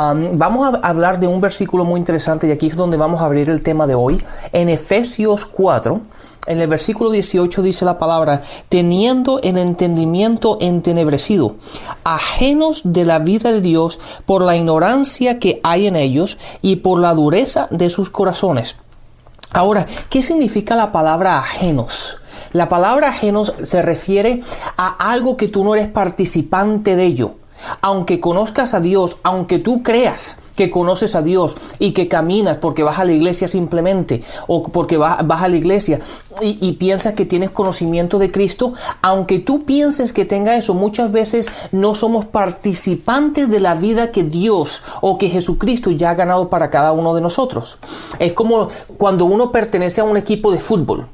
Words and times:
Vamos 0.00 0.74
a 0.74 0.88
hablar 0.88 1.18
de 1.18 1.26
un 1.26 1.40
versículo 1.40 1.84
muy 1.84 1.98
interesante 1.98 2.46
y 2.46 2.52
aquí 2.52 2.68
es 2.68 2.76
donde 2.76 2.96
vamos 2.96 3.20
a 3.20 3.24
abrir 3.24 3.50
el 3.50 3.64
tema 3.64 3.84
de 3.84 3.96
hoy. 3.96 4.22
En 4.52 4.68
Efesios 4.68 5.44
4, 5.44 6.00
en 6.46 6.60
el 6.60 6.68
versículo 6.68 7.10
18 7.10 7.62
dice 7.62 7.84
la 7.84 7.98
palabra, 7.98 8.42
teniendo 8.68 9.40
el 9.40 9.58
entendimiento 9.58 10.58
entenebrecido, 10.60 11.56
ajenos 12.04 12.82
de 12.84 13.04
la 13.06 13.18
vida 13.18 13.50
de 13.50 13.60
Dios 13.60 13.98
por 14.24 14.42
la 14.42 14.54
ignorancia 14.54 15.40
que 15.40 15.58
hay 15.64 15.88
en 15.88 15.96
ellos 15.96 16.38
y 16.62 16.76
por 16.76 17.00
la 17.00 17.12
dureza 17.12 17.66
de 17.72 17.90
sus 17.90 18.08
corazones. 18.08 18.76
Ahora, 19.50 19.84
¿qué 20.10 20.22
significa 20.22 20.76
la 20.76 20.92
palabra 20.92 21.40
ajenos? 21.40 22.18
La 22.52 22.68
palabra 22.68 23.08
ajenos 23.08 23.52
se 23.64 23.82
refiere 23.82 24.42
a 24.76 25.10
algo 25.10 25.36
que 25.36 25.48
tú 25.48 25.64
no 25.64 25.74
eres 25.74 25.88
participante 25.88 26.94
de 26.94 27.04
ello. 27.04 27.34
Aunque 27.80 28.20
conozcas 28.20 28.74
a 28.74 28.80
Dios, 28.80 29.18
aunque 29.22 29.58
tú 29.58 29.82
creas 29.82 30.36
que 30.58 30.70
conoces 30.70 31.14
a 31.14 31.22
Dios 31.22 31.56
y 31.78 31.92
que 31.92 32.08
caminas 32.08 32.56
porque 32.56 32.82
vas 32.82 32.98
a 32.98 33.04
la 33.04 33.12
iglesia 33.12 33.46
simplemente 33.46 34.24
o 34.48 34.64
porque 34.64 34.96
vas, 34.96 35.20
a 35.20 35.48
la 35.48 35.56
iglesia 35.56 36.00
y, 36.42 36.58
y, 36.60 36.72
piensas 36.72 37.14
que 37.14 37.24
tienes 37.24 37.50
conocimiento 37.50 38.18
de 38.18 38.32
Cristo, 38.32 38.74
aunque 39.00 39.38
tú 39.38 39.64
pienses 39.64 40.12
que 40.12 40.24
tenga 40.24 40.56
eso, 40.56 40.74
muchas 40.74 41.12
veces 41.12 41.48
no 41.70 41.94
somos 41.94 42.26
participantes 42.26 43.48
de 43.50 43.60
la 43.60 43.76
vida 43.76 44.10
que 44.10 44.24
Dios 44.24 44.82
o 45.00 45.16
que 45.16 45.28
Jesucristo 45.28 45.92
ya 45.92 46.10
ha 46.10 46.14
ganado 46.14 46.48
para 46.48 46.70
cada 46.70 46.90
uno 46.90 47.14
de 47.14 47.20
nosotros. 47.20 47.78
Es 48.18 48.32
como 48.32 48.68
cuando 48.96 49.26
uno 49.26 49.52
pertenece 49.52 50.00
a 50.00 50.04
un 50.04 50.16
equipo 50.16 50.50
de 50.50 50.58
fútbol. 50.58 51.06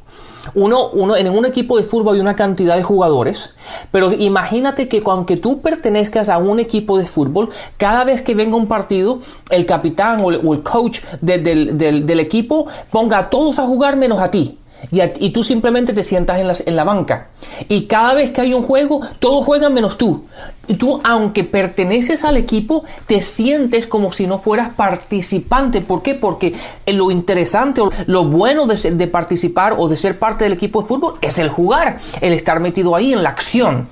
Uno, 0.54 0.88
uno, 0.90 1.16
en 1.16 1.28
un 1.28 1.44
equipo 1.44 1.76
de 1.76 1.84
fútbol 1.84 2.16
hay 2.16 2.20
una 2.20 2.36
cantidad 2.36 2.76
de 2.76 2.82
jugadores, 2.82 3.52
pero 3.90 4.12
imagínate 4.12 4.88
que 4.88 5.02
aunque 5.06 5.36
tú 5.36 5.60
pertenezcas 5.60 6.28
a 6.28 6.38
un 6.38 6.60
equipo 6.60 6.98
de 6.98 7.06
fútbol, 7.06 7.50
cada 7.76 8.04
vez 8.04 8.22
que 8.22 8.34
venga 8.34 8.56
un 8.56 8.66
partido, 8.66 9.20
el 9.50 9.66
capitán 9.66 10.20
o 10.22 10.30
el, 10.30 10.62
coach 10.62 11.00
del, 11.20 11.76
del 11.78 12.20
equipo 12.20 12.66
ponga 12.90 13.18
a 13.18 13.30
todos 13.30 13.58
a 13.58 13.66
jugar 13.66 13.96
menos 13.96 14.20
a 14.20 14.30
ti 14.30 14.58
y, 14.90 15.30
tú 15.30 15.42
simplemente 15.42 15.92
te 15.92 16.02
sientas 16.02 16.38
en 16.38 16.48
la, 16.48 16.54
en 16.66 16.76
la, 16.76 16.84
banca. 16.84 17.28
Y 17.68 17.86
cada 17.86 18.14
vez 18.14 18.30
que 18.30 18.40
hay 18.40 18.54
un 18.54 18.62
juego, 18.62 19.00
todos 19.18 19.44
juegan 19.44 19.74
menos 19.74 19.98
tú. 19.98 20.24
Y 20.66 20.74
tú, 20.74 21.00
aunque 21.04 21.44
perteneces 21.44 22.24
al 22.24 22.36
equipo, 22.36 22.84
te 23.06 23.20
sientes 23.20 23.86
como 23.86 24.12
si 24.12 24.26
no 24.26 24.38
fueras 24.38 24.70
participante. 24.74 25.80
¿Por 25.80 26.02
qué? 26.02 26.14
Porque 26.14 26.54
lo 26.86 27.10
interesante 27.10 27.80
o 27.80 27.90
lo 28.06 28.24
bueno 28.24 28.66
de, 28.66 28.76
de 28.76 29.06
participar 29.06 29.74
o 29.78 29.88
de 29.88 29.96
ser 29.96 30.18
parte 30.18 30.44
del 30.44 30.54
equipo 30.54 30.82
de 30.82 30.88
fútbol 30.88 31.14
es 31.20 31.38
el 31.38 31.48
jugar, 31.48 31.98
el 32.20 32.32
estar 32.32 32.60
metido 32.60 32.94
ahí 32.94 33.12
en 33.12 33.22
la 33.22 33.30
acción. 33.30 33.88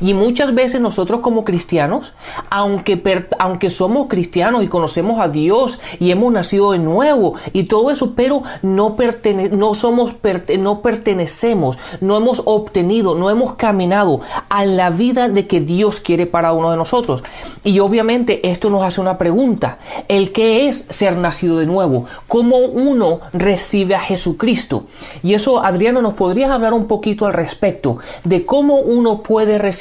Y 0.00 0.14
muchas 0.14 0.54
veces 0.54 0.80
nosotros 0.80 1.20
como 1.20 1.44
cristianos, 1.44 2.12
aunque, 2.50 3.26
aunque 3.38 3.70
somos 3.70 4.08
cristianos 4.08 4.62
y 4.62 4.68
conocemos 4.68 5.20
a 5.20 5.28
Dios 5.28 5.80
y 5.98 6.10
hemos 6.10 6.32
nacido 6.32 6.72
de 6.72 6.78
nuevo 6.78 7.34
y 7.52 7.64
todo 7.64 7.90
eso, 7.90 8.14
pero 8.14 8.42
no, 8.62 8.96
no, 9.52 9.74
somos 9.74 10.16
no 10.58 10.82
pertenecemos, 10.82 11.78
no 12.00 12.16
hemos 12.16 12.42
obtenido, 12.44 13.14
no 13.14 13.30
hemos 13.30 13.54
caminado 13.54 14.20
a 14.48 14.64
la 14.64 14.90
vida 14.90 15.28
de 15.28 15.46
que 15.46 15.60
Dios 15.60 16.00
quiere 16.00 16.26
para 16.26 16.52
uno 16.52 16.70
de 16.70 16.76
nosotros. 16.76 17.22
Y 17.64 17.78
obviamente 17.80 18.48
esto 18.50 18.70
nos 18.70 18.82
hace 18.82 19.00
una 19.00 19.18
pregunta, 19.18 19.78
el 20.08 20.32
qué 20.32 20.68
es 20.68 20.86
ser 20.88 21.16
nacido 21.16 21.58
de 21.58 21.66
nuevo, 21.66 22.06
cómo 22.28 22.58
uno 22.58 23.20
recibe 23.32 23.94
a 23.94 24.00
Jesucristo. 24.00 24.84
Y 25.22 25.34
eso, 25.34 25.62
Adriano, 25.62 26.02
¿nos 26.02 26.14
podrías 26.14 26.50
hablar 26.50 26.72
un 26.72 26.86
poquito 26.86 27.26
al 27.26 27.32
respecto 27.32 27.98
de 28.24 28.46
cómo 28.46 28.76
uno 28.76 29.22
puede 29.22 29.58
recibir, 29.58 29.79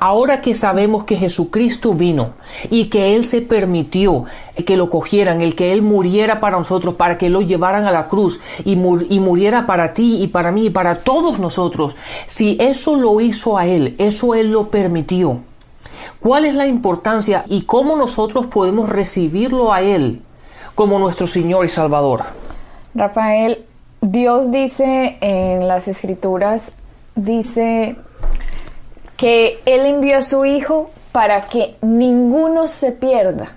ahora 0.00 0.40
que 0.40 0.54
sabemos 0.54 1.04
que 1.04 1.16
Jesucristo 1.16 1.94
vino 1.94 2.32
y 2.70 2.86
que 2.86 3.14
Él 3.14 3.24
se 3.24 3.42
permitió 3.42 4.24
que 4.66 4.76
lo 4.76 4.88
cogieran, 4.88 5.40
el 5.40 5.54
que 5.54 5.72
Él 5.72 5.82
muriera 5.82 6.40
para 6.40 6.58
nosotros, 6.58 6.94
para 6.94 7.18
que 7.18 7.30
lo 7.30 7.42
llevaran 7.42 7.86
a 7.86 7.92
la 7.92 8.08
cruz 8.08 8.40
y, 8.64 8.72
y 8.72 9.20
muriera 9.20 9.66
para 9.66 9.92
ti 9.92 10.22
y 10.22 10.28
para 10.28 10.52
mí 10.52 10.66
y 10.66 10.70
para 10.70 11.00
todos 11.00 11.38
nosotros, 11.38 11.96
si 12.26 12.56
eso 12.60 12.96
lo 12.96 13.20
hizo 13.20 13.58
a 13.58 13.66
Él, 13.66 13.94
eso 13.98 14.34
Él 14.34 14.52
lo 14.52 14.70
permitió. 14.70 15.40
¿Cuál 16.20 16.46
es 16.46 16.54
la 16.54 16.66
importancia 16.66 17.44
y 17.46 17.62
cómo 17.62 17.96
nosotros 17.96 18.46
podemos 18.46 18.88
recibirlo 18.88 19.72
a 19.72 19.82
Él 19.82 20.22
como 20.74 20.98
nuestro 20.98 21.26
Señor 21.26 21.64
y 21.64 21.68
Salvador? 21.68 22.24
Rafael, 22.94 23.64
Dios 24.00 24.50
dice 24.50 25.18
en 25.20 25.68
las 25.68 25.88
escrituras, 25.88 26.72
dice 27.14 27.96
que 29.18 29.60
Él 29.66 29.84
envió 29.84 30.16
a 30.16 30.22
su 30.22 30.46
Hijo 30.46 30.90
para 31.12 31.42
que 31.42 31.76
ninguno 31.82 32.68
se 32.68 32.92
pierda. 32.92 33.56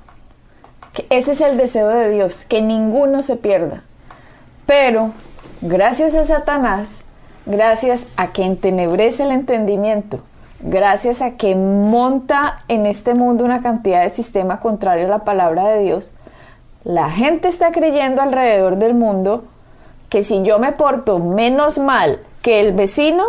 ese 1.09 1.31
es 1.31 1.41
el 1.41 1.55
deseo 1.55 1.87
de 1.87 2.09
Dios, 2.09 2.43
que 2.43 2.61
ninguno 2.61 3.21
se 3.21 3.37
pierda. 3.37 3.83
Pero, 4.65 5.11
gracias 5.61 6.15
a 6.15 6.23
Satanás, 6.23 7.05
gracias 7.45 8.07
a 8.17 8.33
que 8.33 8.43
entenebrece 8.43 9.23
el 9.23 9.31
entendimiento, 9.31 10.21
gracias 10.61 11.21
a 11.21 11.37
que 11.37 11.55
monta 11.55 12.57
en 12.67 12.87
este 12.87 13.13
mundo 13.13 13.45
una 13.45 13.61
cantidad 13.61 14.01
de 14.01 14.09
sistema 14.09 14.59
contrario 14.59 15.05
a 15.05 15.09
la 15.09 15.23
palabra 15.23 15.67
de 15.67 15.83
Dios, 15.83 16.11
la 16.83 17.11
gente 17.11 17.47
está 17.47 17.71
creyendo 17.71 18.23
alrededor 18.23 18.77
del 18.77 18.95
mundo 18.95 19.43
que 20.09 20.23
si 20.23 20.41
yo 20.41 20.57
me 20.57 20.71
porto 20.71 21.19
menos 21.19 21.77
mal 21.77 22.19
que 22.41 22.61
el 22.61 22.73
vecino, 22.73 23.23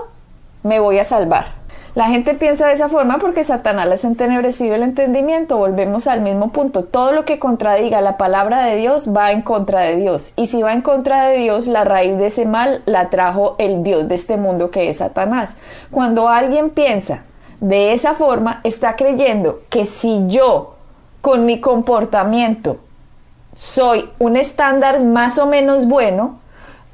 me 0.62 0.80
voy 0.80 0.98
a 0.98 1.04
salvar. 1.04 1.61
La 1.94 2.06
gente 2.06 2.32
piensa 2.32 2.66
de 2.66 2.72
esa 2.72 2.88
forma 2.88 3.18
porque 3.18 3.44
Satanás 3.44 3.86
les 3.86 4.02
ha 4.04 4.08
entenebrecido 4.08 4.74
el 4.74 4.82
entendimiento. 4.82 5.58
Volvemos 5.58 6.06
al 6.06 6.22
mismo 6.22 6.50
punto. 6.50 6.84
Todo 6.84 7.12
lo 7.12 7.26
que 7.26 7.38
contradiga 7.38 8.00
la 8.00 8.16
palabra 8.16 8.64
de 8.64 8.76
Dios 8.76 9.14
va 9.14 9.30
en 9.30 9.42
contra 9.42 9.80
de 9.80 9.96
Dios. 9.96 10.32
Y 10.36 10.46
si 10.46 10.62
va 10.62 10.72
en 10.72 10.80
contra 10.80 11.26
de 11.26 11.36
Dios, 11.36 11.66
la 11.66 11.84
raíz 11.84 12.16
de 12.16 12.28
ese 12.28 12.46
mal 12.46 12.80
la 12.86 13.10
trajo 13.10 13.56
el 13.58 13.82
Dios 13.82 14.08
de 14.08 14.14
este 14.14 14.38
mundo 14.38 14.70
que 14.70 14.88
es 14.88 14.98
Satanás. 14.98 15.56
Cuando 15.90 16.30
alguien 16.30 16.70
piensa 16.70 17.24
de 17.60 17.92
esa 17.92 18.14
forma, 18.14 18.62
está 18.64 18.96
creyendo 18.96 19.60
que 19.68 19.84
si 19.84 20.24
yo 20.28 20.76
con 21.20 21.44
mi 21.44 21.60
comportamiento 21.60 22.78
soy 23.54 24.08
un 24.18 24.38
estándar 24.38 25.00
más 25.02 25.38
o 25.38 25.46
menos 25.46 25.86
bueno, 25.86 26.40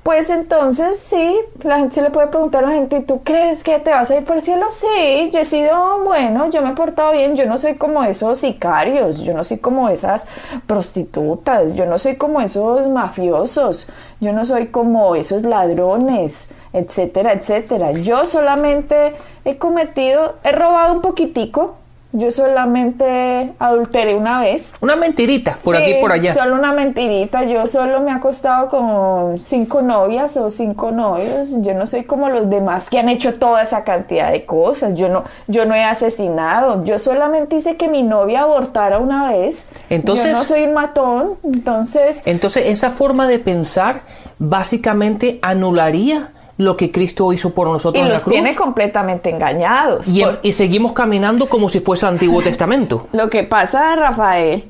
pues 0.09 0.31
entonces 0.31 0.99
sí, 0.99 1.37
la 1.63 1.81
gente 1.81 1.97
se 1.97 2.01
le 2.01 2.09
puede 2.09 2.29
preguntar 2.29 2.65
a 2.65 2.69
la 2.69 2.73
gente, 2.73 3.03
¿tú 3.03 3.23
crees 3.23 3.63
que 3.63 3.79
te 3.79 3.91
vas 3.91 4.11
a 4.11 4.17
ir 4.17 4.25
por 4.25 4.37
el 4.37 4.41
cielo? 4.41 4.65
Sí, 4.71 5.31
yo 5.31 5.39
he 5.39 5.45
sido 5.45 6.03
bueno, 6.03 6.51
yo 6.51 6.63
me 6.63 6.71
he 6.71 6.73
portado 6.73 7.13
bien, 7.13 7.37
yo 7.37 7.45
no 7.45 7.59
soy 7.59 7.75
como 7.75 8.03
esos 8.03 8.39
sicarios, 8.39 9.21
yo 9.21 9.35
no 9.35 9.45
soy 9.45 9.59
como 9.59 9.91
esas 9.91 10.27
prostitutas, 10.67 11.75
yo 11.75 11.85
no 11.85 11.99
soy 11.99 12.17
como 12.17 12.41
esos 12.41 12.89
mafiosos, 12.89 13.87
yo 14.19 14.33
no 14.33 14.47
soy 14.47 14.69
como 14.69 15.15
esos 15.15 15.43
ladrones, 15.43 16.49
etcétera, 16.73 17.35
etcétera. 17.35 17.93
Yo 17.93 18.25
solamente 18.25 19.15
he 19.45 19.59
cometido, 19.59 20.37
he 20.43 20.53
robado 20.53 20.95
un 20.95 21.03
poquitico, 21.03 21.75
yo 22.13 22.31
solamente 22.31 23.53
adulteré 23.59 24.15
una 24.15 24.41
vez. 24.41 24.73
Una 24.81 24.97
mentirita, 24.97 25.59
por 25.63 25.77
aquí 25.77 25.91
y 25.91 26.01
por 26.01 26.11
allá. 26.11 26.33
Solo 26.33 26.55
una 26.55 26.73
mentirita. 26.73 27.45
Yo 27.45 27.67
solo 27.67 28.01
me 28.01 28.11
he 28.11 28.15
acostado 28.15 28.71
con 28.71 29.39
cinco 29.39 29.83
novias 29.83 30.37
o 30.39 30.51
cinco 30.51 30.91
novios. 30.91 31.63
Yo 31.63 31.75
no 31.75 31.87
soy 31.87 32.05
como 32.05 32.31
los 32.31 32.49
demás 32.49 32.89
que 32.89 32.99
han 32.99 33.11
hecho 33.11 33.35
toda 33.35 33.63
esa 33.63 33.85
cantidad 33.85 34.33
de 34.33 34.47
cosas. 34.47 34.95
Yo 34.95 35.11
no, 35.11 35.25
yo 35.49 35.67
no 35.67 35.75
he 35.75 35.85
asesinado. 35.85 36.83
Yo 36.85 36.99
solamente 36.99 37.57
hice 37.57 37.77
que 37.77 37.89
mi 37.89 38.03
novia 38.03 38.43
abortara 38.43 38.99
una 38.99 39.31
vez. 39.31 39.69
Entonces, 39.91 40.33
yo 40.33 40.39
no 40.39 40.45
soy 40.45 40.63
un 40.63 40.73
matón. 40.73 41.35
Entonces. 41.45 42.23
Entonces, 42.25 42.65
esa 42.67 42.91
forma 42.91 43.29
de 43.29 43.38
pensar 43.38 44.00
básicamente 44.38 45.38
anularía 45.43 46.32
lo 46.58 46.76
que 46.76 46.90
Cristo 46.90 47.32
hizo 47.32 47.55
por 47.55 47.69
nosotros 47.69 48.05
y 48.05 48.08
los 48.08 48.25
tiene 48.25 48.55
completamente 48.55 49.31
engañados. 49.31 50.08
Y, 50.08 50.52
seguimos 50.52 50.93
caminando 50.93 51.49
como 51.49 51.69
si 51.69 51.81
fuese 51.81 52.05
el 52.05 52.14
Antiguo 52.14 52.43
Testamento. 52.44 53.06
Lo 53.12 53.31
que 53.31 53.44
pasa, 53.44 53.94
Rafael, 53.94 54.64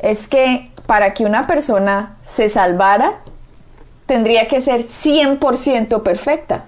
es 0.00 0.28
que 0.28 0.70
para 0.86 1.14
que 1.14 1.24
una 1.24 1.46
persona 1.46 2.16
se 2.22 2.48
salvara, 2.48 3.20
tendría 4.04 4.46
que 4.46 4.60
ser 4.60 4.82
100% 4.82 6.02
perfecta. 6.02 6.66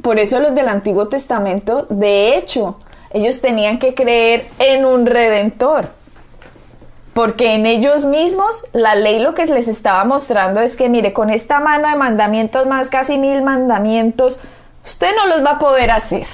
Por 0.00 0.20
eso 0.20 0.38
los 0.38 0.54
del 0.54 0.68
Antiguo 0.68 1.08
Testamento, 1.08 1.86
de 1.90 2.36
hecho, 2.36 2.78
ellos 3.10 3.40
tenían 3.40 3.80
que 3.80 3.94
creer 3.94 4.46
en 4.60 4.84
un 4.84 5.04
redentor. 5.04 5.90
Porque 7.14 7.54
en 7.54 7.66
ellos 7.66 8.04
mismos 8.04 8.64
la 8.72 8.94
ley 8.94 9.18
lo 9.18 9.34
que 9.34 9.44
les 9.46 9.68
estaba 9.68 10.04
mostrando 10.04 10.60
es 10.60 10.76
que, 10.76 10.88
mire, 10.88 11.12
con 11.12 11.28
esta 11.30 11.60
mano 11.60 11.88
de 11.88 11.96
mandamientos 11.96 12.66
más 12.66 12.88
casi 12.88 13.18
mil 13.18 13.42
mandamientos, 13.42 14.40
usted 14.84 15.14
no 15.16 15.26
los 15.26 15.44
va 15.44 15.52
a 15.52 15.58
poder 15.58 15.90
hacer. 15.90 16.26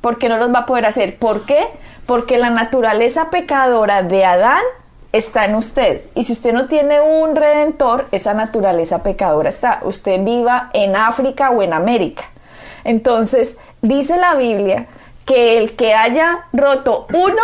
¿Por 0.00 0.18
qué 0.18 0.28
no 0.28 0.38
los 0.38 0.52
va 0.52 0.60
a 0.60 0.66
poder 0.66 0.86
hacer? 0.86 1.18
¿Por 1.18 1.44
qué? 1.44 1.68
Porque 2.06 2.38
la 2.38 2.50
naturaleza 2.50 3.30
pecadora 3.30 4.02
de 4.02 4.24
Adán 4.24 4.62
está 5.12 5.44
en 5.44 5.54
usted. 5.54 6.02
Y 6.14 6.24
si 6.24 6.32
usted 6.32 6.52
no 6.52 6.66
tiene 6.66 7.00
un 7.00 7.36
redentor, 7.36 8.06
esa 8.10 8.34
naturaleza 8.34 9.02
pecadora 9.02 9.48
está. 9.48 9.80
Usted 9.82 10.24
viva 10.24 10.70
en 10.72 10.96
África 10.96 11.50
o 11.50 11.62
en 11.62 11.72
América. 11.72 12.24
Entonces, 12.84 13.58
dice 13.82 14.16
la 14.16 14.34
Biblia 14.34 14.86
que 15.26 15.58
el 15.58 15.76
que 15.76 15.94
haya 15.94 16.46
roto 16.52 17.06
uno, 17.12 17.42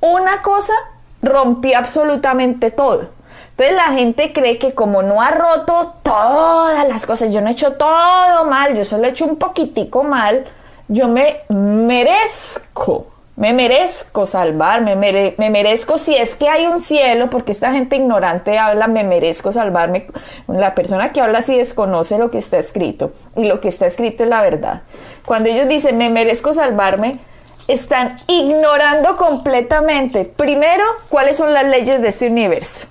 una 0.00 0.42
cosa, 0.42 0.74
rompió 1.22 1.78
absolutamente 1.78 2.70
todo. 2.70 3.10
Entonces 3.50 3.74
la 3.74 3.92
gente 3.92 4.32
cree 4.32 4.58
que 4.58 4.74
como 4.74 5.02
no 5.02 5.20
ha 5.20 5.30
roto 5.32 5.94
todas 6.02 6.86
las 6.86 7.06
cosas, 7.06 7.32
yo 7.32 7.40
no 7.40 7.48
he 7.48 7.52
hecho 7.52 7.72
todo 7.72 8.44
mal, 8.44 8.76
yo 8.76 8.84
solo 8.84 9.04
he 9.04 9.10
hecho 9.10 9.24
un 9.24 9.36
poquitico 9.36 10.04
mal, 10.04 10.44
yo 10.88 11.08
me 11.08 11.40
merezco 11.48 13.06
me 13.38 13.52
merezco 13.52 14.26
salvar, 14.26 14.80
me, 14.82 14.96
merezco 14.96 15.96
si 15.96 16.16
es 16.16 16.34
que 16.34 16.48
hay 16.48 16.66
un 16.66 16.80
cielo, 16.80 17.30
porque 17.30 17.52
esta 17.52 17.70
gente 17.70 17.94
ignorante 17.94 18.58
habla, 18.58 18.88
me 18.88 19.04
merezco 19.04 19.52
salvarme. 19.52 20.08
La 20.48 20.74
persona 20.74 21.12
que 21.12 21.20
habla 21.20 21.38
así 21.38 21.56
desconoce 21.56 22.18
lo 22.18 22.32
que 22.32 22.38
está 22.38 22.58
escrito 22.58 23.12
y 23.36 23.44
lo 23.44 23.60
que 23.60 23.68
está 23.68 23.86
escrito 23.86 24.24
es 24.24 24.28
la 24.28 24.42
verdad. 24.42 24.82
Cuando 25.24 25.50
ellos 25.50 25.68
dicen 25.68 25.96
me 25.98 26.10
merezco 26.10 26.52
salvarme, 26.52 27.20
están 27.68 28.16
ignorando 28.26 29.16
completamente, 29.16 30.24
primero, 30.24 30.84
cuáles 31.10 31.36
son 31.36 31.52
las 31.52 31.64
leyes 31.64 32.00
de 32.00 32.08
este 32.08 32.28
universo. 32.28 32.88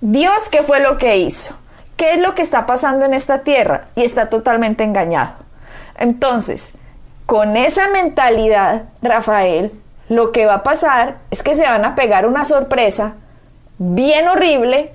Dios, 0.00 0.48
¿qué 0.50 0.62
fue 0.62 0.80
lo 0.80 0.98
que 0.98 1.18
hizo? 1.18 1.54
¿Qué 1.96 2.14
es 2.14 2.18
lo 2.18 2.34
que 2.34 2.42
está 2.42 2.66
pasando 2.66 3.04
en 3.04 3.14
esta 3.14 3.40
tierra? 3.40 3.86
Y 3.94 4.02
está 4.02 4.28
totalmente 4.28 4.82
engañado. 4.82 5.34
Entonces, 5.96 6.74
con 7.26 7.56
esa 7.56 7.88
mentalidad, 7.88 8.84
Rafael, 9.02 9.70
lo 10.08 10.32
que 10.32 10.46
va 10.46 10.54
a 10.54 10.62
pasar 10.62 11.18
es 11.30 11.42
que 11.42 11.54
se 11.54 11.62
van 11.62 11.84
a 11.84 11.94
pegar 11.94 12.26
una 12.26 12.44
sorpresa 12.44 13.14
bien 13.78 14.28
horrible 14.28 14.94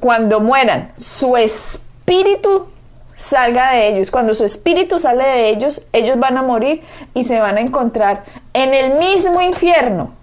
cuando 0.00 0.40
mueran. 0.40 0.92
Su 0.96 1.36
espíritu 1.36 2.68
salga 3.18 3.72
de 3.72 3.88
ellos. 3.88 4.10
Cuando 4.10 4.32
su 4.32 4.44
espíritu 4.44 4.98
sale 4.98 5.24
de 5.24 5.48
ellos, 5.50 5.86
ellos 5.92 6.18
van 6.18 6.38
a 6.38 6.42
morir 6.42 6.82
y 7.14 7.24
se 7.24 7.40
van 7.40 7.58
a 7.58 7.60
encontrar 7.60 8.24
en 8.52 8.72
el 8.72 8.98
mismo 8.98 9.42
infierno. 9.42 10.14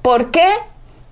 ¿Por 0.00 0.30
qué? 0.30 0.48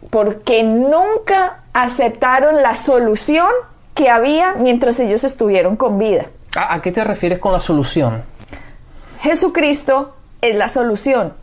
Porque 0.08 0.62
nunca 0.62 1.64
aceptaron 1.72 2.62
la 2.62 2.74
solución 2.74 3.48
que 3.94 4.08
había 4.08 4.54
mientras 4.54 5.00
ellos 5.00 5.24
estuvieron 5.24 5.76
con 5.76 5.98
vida. 5.98 6.26
¿A, 6.56 6.80
qué 6.80 6.92
te 6.92 7.02
refieres 7.02 7.40
con 7.40 7.52
la 7.52 7.60
solución? 7.60 8.22
Jesucristo 9.20 10.14
es 10.40 10.54
la 10.54 10.68
solución. 10.68 11.34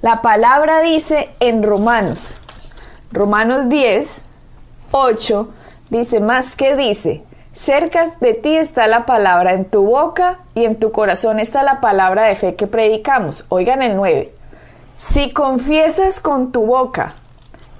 La 0.00 0.22
palabra 0.22 0.80
dice 0.80 1.30
en 1.40 1.62
Romanos, 1.62 2.36
Romanos 3.12 3.68
10, 3.68 4.22
8, 4.92 5.48
dice 5.90 6.20
más 6.20 6.56
que 6.56 6.74
dice, 6.74 7.22
cerca 7.54 8.10
de 8.20 8.34
ti 8.34 8.56
está 8.56 8.86
la 8.86 9.06
palabra 9.06 9.52
en 9.52 9.64
tu 9.64 9.86
boca 9.86 10.40
y 10.54 10.64
en 10.64 10.78
tu 10.78 10.92
corazón 10.92 11.40
está 11.40 11.62
la 11.62 11.80
palabra 11.80 12.24
de 12.24 12.34
fe 12.34 12.54
que 12.56 12.66
predicamos. 12.66 13.46
Oigan 13.48 13.82
el 13.82 13.96
9. 13.96 14.32
Si 14.96 15.32
confiesas 15.32 16.20
con 16.20 16.52
tu 16.52 16.66
boca 16.66 17.14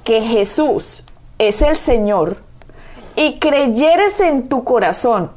que 0.04 0.22
Jesús 0.22 1.04
es 1.38 1.62
el 1.62 1.76
Señor 1.76 2.38
y 3.16 3.38
creyeres 3.38 4.20
en 4.20 4.48
tu 4.48 4.64
corazón 4.64 5.30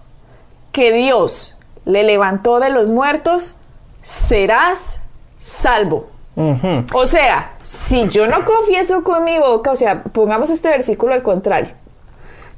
que 0.72 0.92
Dios 0.92 1.56
le 1.86 2.04
levantó 2.04 2.60
de 2.60 2.70
los 2.70 2.90
muertos, 2.90 3.56
serás 4.04 5.02
salvo. 5.40 6.08
O 6.94 7.06
sea, 7.08 7.54
si 7.64 8.08
yo 8.10 8.28
no 8.28 8.46
confieso 8.46 9.04
con 9.04 9.24
mi 9.24 9.40
boca, 9.40 9.72
o 9.72 9.76
sea, 9.76 10.04
pongamos 10.04 10.52
este 10.52 10.70
versículo 10.70 11.14
al 11.14 11.24
contrario. 11.24 11.74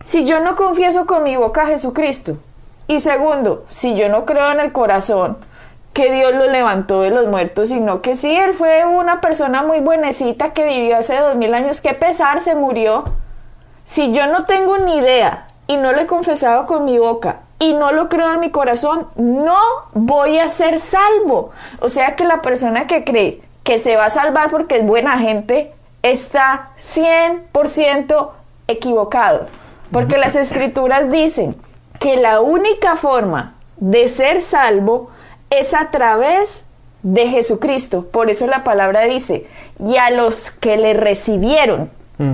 Si 0.01 0.25
yo 0.25 0.39
no 0.39 0.55
confieso 0.55 1.05
con 1.05 1.23
mi 1.23 1.35
boca 1.35 1.63
a 1.63 1.67
Jesucristo, 1.67 2.37
y 2.87 3.01
segundo, 3.01 3.65
si 3.67 3.95
yo 3.95 4.07
no 4.07 4.25
creo 4.25 4.49
en 4.51 4.61
el 4.61 4.71
corazón 4.71 5.37
que 5.93 6.11
Dios 6.11 6.33
lo 6.33 6.47
levantó 6.47 7.01
de 7.01 7.09
los 7.11 7.27
muertos, 7.27 7.69
sino 7.69 8.01
que 8.01 8.15
sí, 8.15 8.33
Él 8.33 8.53
fue 8.53 8.85
una 8.85 9.19
persona 9.19 9.61
muy 9.61 9.81
buenecita 9.81 10.53
que 10.53 10.65
vivió 10.65 10.97
hace 10.97 11.17
dos 11.19 11.35
mil 11.35 11.53
años, 11.53 11.81
que 11.81 11.93
pesar, 11.93 12.39
se 12.39 12.55
murió. 12.55 13.03
Si 13.83 14.11
yo 14.11 14.27
no 14.27 14.45
tengo 14.45 14.77
ni 14.77 14.97
idea 14.97 15.47
y 15.67 15.75
no 15.75 15.91
lo 15.91 15.99
he 15.99 16.07
confesado 16.07 16.65
con 16.65 16.85
mi 16.85 16.97
boca 16.97 17.41
y 17.59 17.73
no 17.73 17.91
lo 17.91 18.07
creo 18.07 18.33
en 18.33 18.39
mi 18.39 18.51
corazón, 18.51 19.07
no 19.17 19.57
voy 19.93 20.39
a 20.39 20.47
ser 20.47 20.79
salvo. 20.79 21.51
O 21.81 21.89
sea 21.89 22.15
que 22.15 22.23
la 22.23 22.41
persona 22.41 22.87
que 22.87 23.03
cree 23.03 23.41
que 23.63 23.77
se 23.77 23.97
va 23.97 24.05
a 24.05 24.09
salvar 24.09 24.49
porque 24.49 24.77
es 24.77 24.85
buena 24.85 25.17
gente, 25.17 25.73
está 26.01 26.69
100% 26.79 28.29
equivocado. 28.67 29.47
Porque 29.91 30.18
las 30.18 30.36
escrituras 30.36 31.09
dicen 31.09 31.56
que 32.00 32.18
la 32.18 32.41
única 32.41 32.95
forma 32.95 33.56
de 33.77 34.07
ser 34.07 34.41
salvo 34.41 35.09
es 35.50 35.74
a 35.74 35.89
través 35.91 36.65
de 37.03 37.27
Jesucristo. 37.27 38.06
Por 38.12 38.30
eso 38.30 38.47
la 38.47 38.63
palabra 38.63 39.06
dice, 39.06 39.47
y 39.86 39.97
a 39.97 40.12
los 40.12 40.51
que 40.51 40.77
le 40.77 40.94
recibieron, 40.94 41.89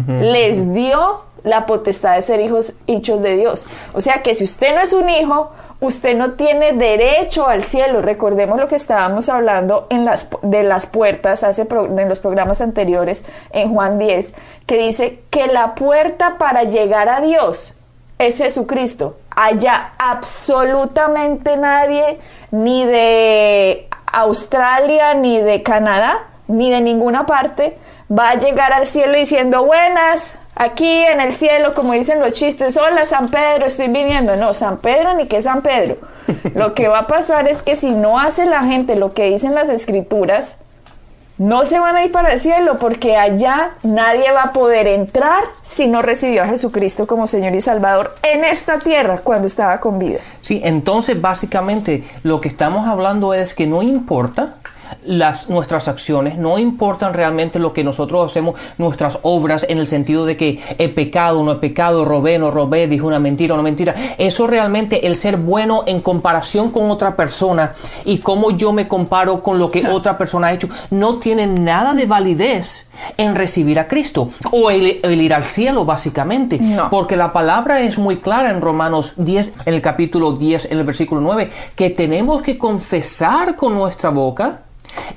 les 0.08 0.74
dio 0.74 1.22
la 1.44 1.68
potestad 1.68 2.16
de 2.16 2.24
ser 2.24 2.40
hijos 2.42 2.74
hechos 2.88 3.22
de 3.22 3.38
Dios. 3.38 3.68
O 3.94 4.02
sea 4.02 4.24
que 4.24 4.34
si 4.34 4.44
usted 4.44 4.74
no 4.74 4.82
es 4.82 4.94
un 4.94 5.08
hijo, 5.10 5.52
usted 5.80 6.16
no 6.16 6.34
tiene 6.34 6.74
derecho 6.74 7.48
al 7.48 7.64
cielo. 7.64 8.02
Recordemos 8.02 8.60
lo 8.60 8.68
que 8.68 8.76
estábamos 8.76 9.30
hablando 9.30 9.88
en 9.90 10.06
las, 10.06 10.30
de 10.42 10.64
las 10.64 10.86
puertas 10.86 11.44
en 11.44 12.10
los 12.10 12.20
programas 12.20 12.62
anteriores 12.62 13.26
en 13.52 13.74
Juan 13.74 14.00
10, 14.00 14.34
que 14.66 14.78
dice 14.78 15.20
que 15.30 15.48
la 15.48 15.76
puerta 15.76 16.38
para 16.38 16.64
llegar 16.64 17.10
a 17.10 17.22
Dios 17.22 17.78
es 18.18 18.38
Jesucristo. 18.38 19.18
Allá 19.36 19.92
absolutamente 19.98 21.58
nadie, 21.58 22.20
ni 22.52 22.86
de 22.86 23.88
Australia, 24.06 25.14
ni 25.14 25.42
de 25.42 25.62
Canadá, 25.62 26.24
ni 26.48 26.72
de 26.72 26.82
ninguna 26.82 27.26
parte, 27.26 27.78
va 28.12 28.30
a 28.30 28.36
llegar 28.36 28.74
al 28.74 28.88
cielo 28.88 29.18
diciendo 29.18 29.66
buenas, 29.66 30.38
Aquí 30.58 30.88
en 30.88 31.20
el 31.20 31.34
cielo, 31.34 31.74
como 31.74 31.92
dicen 31.92 32.22
los 32.22 32.32
chistes, 32.32 32.78
hola 32.78 33.04
San 33.04 33.28
Pedro, 33.28 33.66
estoy 33.66 33.90
viniendo. 33.90 34.38
No, 34.38 34.54
San 34.54 34.78
Pedro 34.78 35.14
ni 35.14 35.28
que 35.28 35.42
San 35.42 35.62
Pedro. 35.62 35.98
Lo 36.56 36.74
que 36.74 36.88
va 36.88 37.00
a 37.00 37.08
pasar 37.08 37.50
es 37.50 37.62
que 37.62 37.76
si 37.76 37.92
no 37.92 38.18
hace 38.18 38.46
la 38.46 38.64
gente 38.64 38.96
lo 38.96 39.14
que 39.14 39.26
dicen 39.26 39.54
las 39.54 39.68
escrituras, 39.70 40.60
no 41.38 41.66
se 41.66 41.78
van 41.78 41.98
a 41.98 42.06
ir 42.06 42.12
para 42.14 42.32
el 42.32 42.40
cielo 42.40 42.80
porque 42.80 43.18
allá 43.18 43.72
nadie 43.84 44.32
va 44.32 44.44
a 44.44 44.54
poder 44.54 44.88
entrar 44.88 45.44
si 45.62 45.88
no 45.88 46.02
recibió 46.02 46.44
a 46.44 46.48
Jesucristo 46.48 47.06
como 47.06 47.28
Señor 47.28 47.54
y 47.54 47.60
Salvador 47.60 48.16
en 48.24 48.46
esta 48.46 48.80
tierra 48.80 49.18
cuando 49.22 49.48
estaba 49.48 49.82
con 49.82 50.00
vida. 50.00 50.20
Sí, 50.40 50.62
entonces 50.64 51.20
básicamente 51.20 52.06
lo 52.24 52.40
que 52.40 52.48
estamos 52.48 52.88
hablando 52.88 53.34
es 53.34 53.54
que 53.54 53.68
no 53.68 53.82
importa 53.82 54.56
las, 55.06 55.50
nuestras 55.50 55.88
acciones, 55.88 56.38
no 56.38 56.58
importan 56.58 57.14
realmente 57.14 57.60
lo 57.60 57.74
que 57.74 57.84
nosotros 57.84 58.26
hacemos, 58.26 58.56
nuestras 58.78 59.20
obras, 59.22 59.66
en 59.70 59.78
el 59.78 59.88
sentido 59.88 60.26
de 60.26 60.38
que 60.38 60.60
he 60.78 60.90
pecado, 60.90 61.44
no 61.44 61.54
he 61.54 61.56
pecado, 61.56 62.06
robé, 62.06 62.38
no 62.40 62.52
robé, 62.52 62.88
dije 62.88 63.04
una 63.04 63.20
mentira 63.20 63.54
o 63.54 63.58
no 63.58 63.64
mentira. 63.64 63.96
Eso 64.18 64.48
realmente, 64.48 65.08
el 65.08 65.18
ser 65.18 65.38
bueno 65.38 65.84
en 65.86 66.02
comparación 66.02 66.72
con 66.72 66.90
otra 66.92 67.16
persona 67.16 67.74
y 68.04 68.20
cómo 68.20 68.52
yo 68.52 68.74
me 68.74 68.88
comparo 68.88 69.42
con 69.42 69.60
lo 69.60 69.72
que 69.72 69.88
otra 69.88 70.18
persona 70.18 70.48
ha 70.48 70.54
hecho, 70.54 70.70
no 70.90 71.16
tiene 71.20 71.48
nada 71.48 71.94
de 71.94 72.06
validez 72.06 72.88
en 73.18 73.36
recibir 73.36 73.80
a 73.80 73.88
Cristo 73.88 74.30
o 74.52 74.72
el, 74.72 75.00
ir 75.04 75.34
al 75.34 75.44
cielo, 75.44 75.86
básicamente. 75.86 76.60
Porque 76.90 77.16
la 77.16 77.34
palabra 77.34 77.82
es 77.82 77.98
muy 77.98 78.18
clara 78.18 78.50
en 78.50 78.62
Romanos 78.62 79.14
10, 79.18 79.54
en 79.66 79.74
el 79.74 79.82
capítulo 79.82 80.34
10, 80.34 80.66
en 80.66 80.80
el 80.80 80.84
versículo 80.84 81.22
9, 81.22 81.50
que 81.76 81.90
tenemos 81.90 82.42
que 82.42 82.58
confesar 82.58 83.56
con 83.56 83.74
nuestra 83.74 84.10
boca 84.10 84.62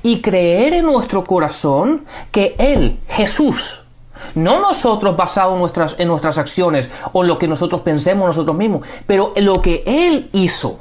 y 0.03 0.21
creer 0.21 0.75
en 0.75 0.87
nuestro 0.87 1.25
corazón 1.25 2.05
que 2.31 2.55
Él, 2.59 2.99
Jesús, 3.09 3.83
no 4.35 4.61
nosotros 4.61 5.17
basados 5.17 5.55
en 5.55 5.61
nuestras, 5.61 5.97
en 5.99 6.09
nuestras 6.09 6.39
acciones 6.39 6.89
o 7.13 7.23
en 7.23 7.29
lo 7.29 7.39
que 7.39 7.49
nosotros 7.49 7.83
pensemos 7.83 8.27
nosotros 8.27 8.57
mismos, 8.57 8.87
pero 9.07 9.33
lo 9.37 9.63
que 9.63 9.83
Él 9.87 10.29
hizo 10.33 10.81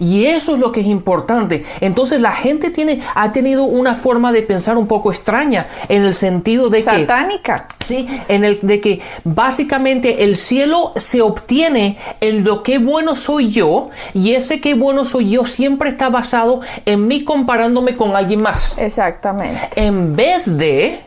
y 0.00 0.26
eso 0.26 0.54
es 0.54 0.58
lo 0.58 0.72
que 0.72 0.80
es 0.80 0.86
importante. 0.86 1.64
Entonces 1.80 2.20
la 2.20 2.32
gente 2.32 2.70
tiene, 2.70 3.00
ha 3.14 3.32
tenido 3.32 3.64
una 3.64 3.94
forma 3.94 4.32
de 4.32 4.42
pensar 4.42 4.76
un 4.76 4.86
poco 4.86 5.10
extraña 5.10 5.66
en 5.88 6.04
el 6.04 6.14
sentido 6.14 6.68
de 6.68 6.78
que... 6.78 6.84
Satánica. 6.84 7.66
Sí, 7.84 8.06
en 8.28 8.44
el 8.44 8.58
de 8.62 8.80
que 8.80 9.00
básicamente 9.24 10.24
el 10.24 10.36
cielo 10.36 10.92
se 10.96 11.22
obtiene 11.22 11.96
en 12.20 12.44
lo 12.44 12.62
que 12.62 12.78
bueno 12.78 13.16
soy 13.16 13.50
yo 13.50 13.88
y 14.12 14.34
ese 14.34 14.60
que 14.60 14.74
bueno 14.74 15.06
soy 15.06 15.30
yo 15.30 15.46
siempre 15.46 15.90
está 15.90 16.10
basado 16.10 16.60
en 16.84 17.06
mí 17.06 17.24
comparándome 17.24 17.96
con 17.96 18.14
alguien 18.14 18.42
más. 18.42 18.76
Exactamente. 18.76 19.70
En 19.76 20.14
vez 20.14 20.58
de 20.58 21.00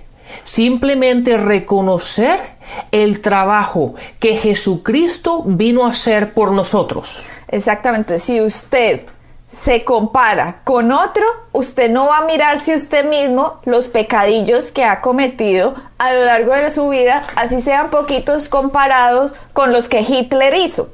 simplemente 0.43 1.37
reconocer 1.37 2.39
el 2.91 3.21
trabajo 3.21 3.93
que 4.19 4.37
Jesucristo 4.37 5.43
vino 5.45 5.85
a 5.85 5.89
hacer 5.89 6.33
por 6.33 6.51
nosotros. 6.51 7.25
Exactamente, 7.51 8.17
si 8.17 8.41
usted 8.41 9.01
se 9.47 9.83
compara 9.83 10.61
con 10.63 10.93
otro, 10.93 11.25
usted 11.51 11.91
no 11.91 12.07
va 12.07 12.19
a 12.19 12.25
mirarse 12.25 12.73
usted 12.73 13.03
mismo 13.05 13.59
los 13.65 13.89
pecadillos 13.89 14.71
que 14.71 14.85
ha 14.85 15.01
cometido 15.01 15.75
a 15.97 16.13
lo 16.13 16.23
largo 16.23 16.53
de 16.53 16.69
su 16.69 16.87
vida, 16.87 17.27
así 17.35 17.59
sean 17.59 17.89
poquitos 17.89 18.47
comparados 18.47 19.33
con 19.53 19.73
los 19.73 19.89
que 19.89 20.01
Hitler 20.01 20.55
hizo. 20.55 20.93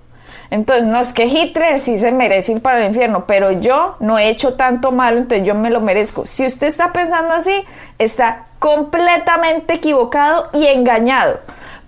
Entonces, 0.50 0.86
no 0.86 0.98
es 1.00 1.14
que 1.14 1.26
Hitler 1.26 1.78
sí 1.78 1.98
se 1.98 2.12
merece 2.12 2.54
ir 2.54 2.62
para 2.62 2.80
el 2.80 2.88
infierno, 2.88 3.28
pero 3.28 3.52
yo 3.52 3.98
no 4.00 4.18
he 4.18 4.30
hecho 4.30 4.56
tanto 4.56 4.92
malo, 4.92 5.18
entonces 5.18 5.46
yo 5.46 5.54
me 5.54 5.70
lo 5.70 5.82
merezco. 5.82 6.26
Si 6.26 6.46
usted 6.46 6.68
está 6.68 6.94
pensando 6.94 7.34
así, 7.34 7.66
está 8.00 8.46
completamente 8.58 9.74
equivocado 9.74 10.50
y 10.54 10.66
engañado. 10.68 11.40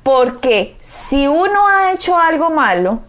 Porque 0.03 0.77
si 0.81 1.27
uno 1.27 1.67
ha 1.67 1.93
hecho 1.93 2.17
algo 2.17 2.49
malo, 2.49 2.99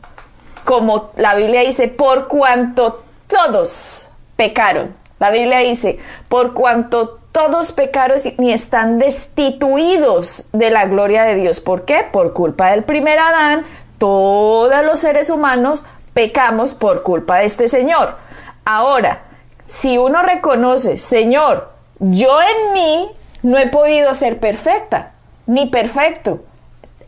como 0.65 1.11
la 1.17 1.35
Biblia 1.35 1.61
dice, 1.61 1.89
por 1.89 2.29
cuanto 2.29 3.03
todos 3.27 4.11
pecaron. 4.37 4.95
La 5.19 5.31
Biblia 5.31 5.59
dice, 5.59 5.99
por 6.29 6.55
cuanto 6.55 7.21
todos 7.33 7.73
pecaron 7.73 8.19
y 8.39 8.53
están 8.53 8.99
destituidos 8.99 10.49
de 10.53 10.71
la 10.71 10.87
gloria 10.87 11.23
de 11.23 11.35
Dios. 11.37 11.61
¿Por 11.61 11.85
qué? 11.85 12.07
Por 12.11 12.33
culpa 12.33 12.71
del 12.71 12.85
primer 12.85 13.19
Adán, 13.19 13.65
todos 13.99 14.85
los 14.85 14.99
seres 14.99 15.31
humanos 15.31 15.85
pecamos 16.15 16.75
por 16.75 17.03
culpa 17.03 17.39
de 17.39 17.47
este 17.47 17.69
Señor. 17.69 18.17
Ahora, 18.65 19.23
si 19.65 19.99
uno 19.99 20.23
reconoce, 20.23 20.97
Señor, 20.97 21.71
yo 21.99 22.41
en 22.41 22.73
mí 22.73 23.11
no 23.43 23.59
he 23.59 23.69
podido 23.69 24.15
ser 24.15 24.41
perfecta, 24.41 25.13
ni 25.47 25.67
perfecto. 25.67 26.41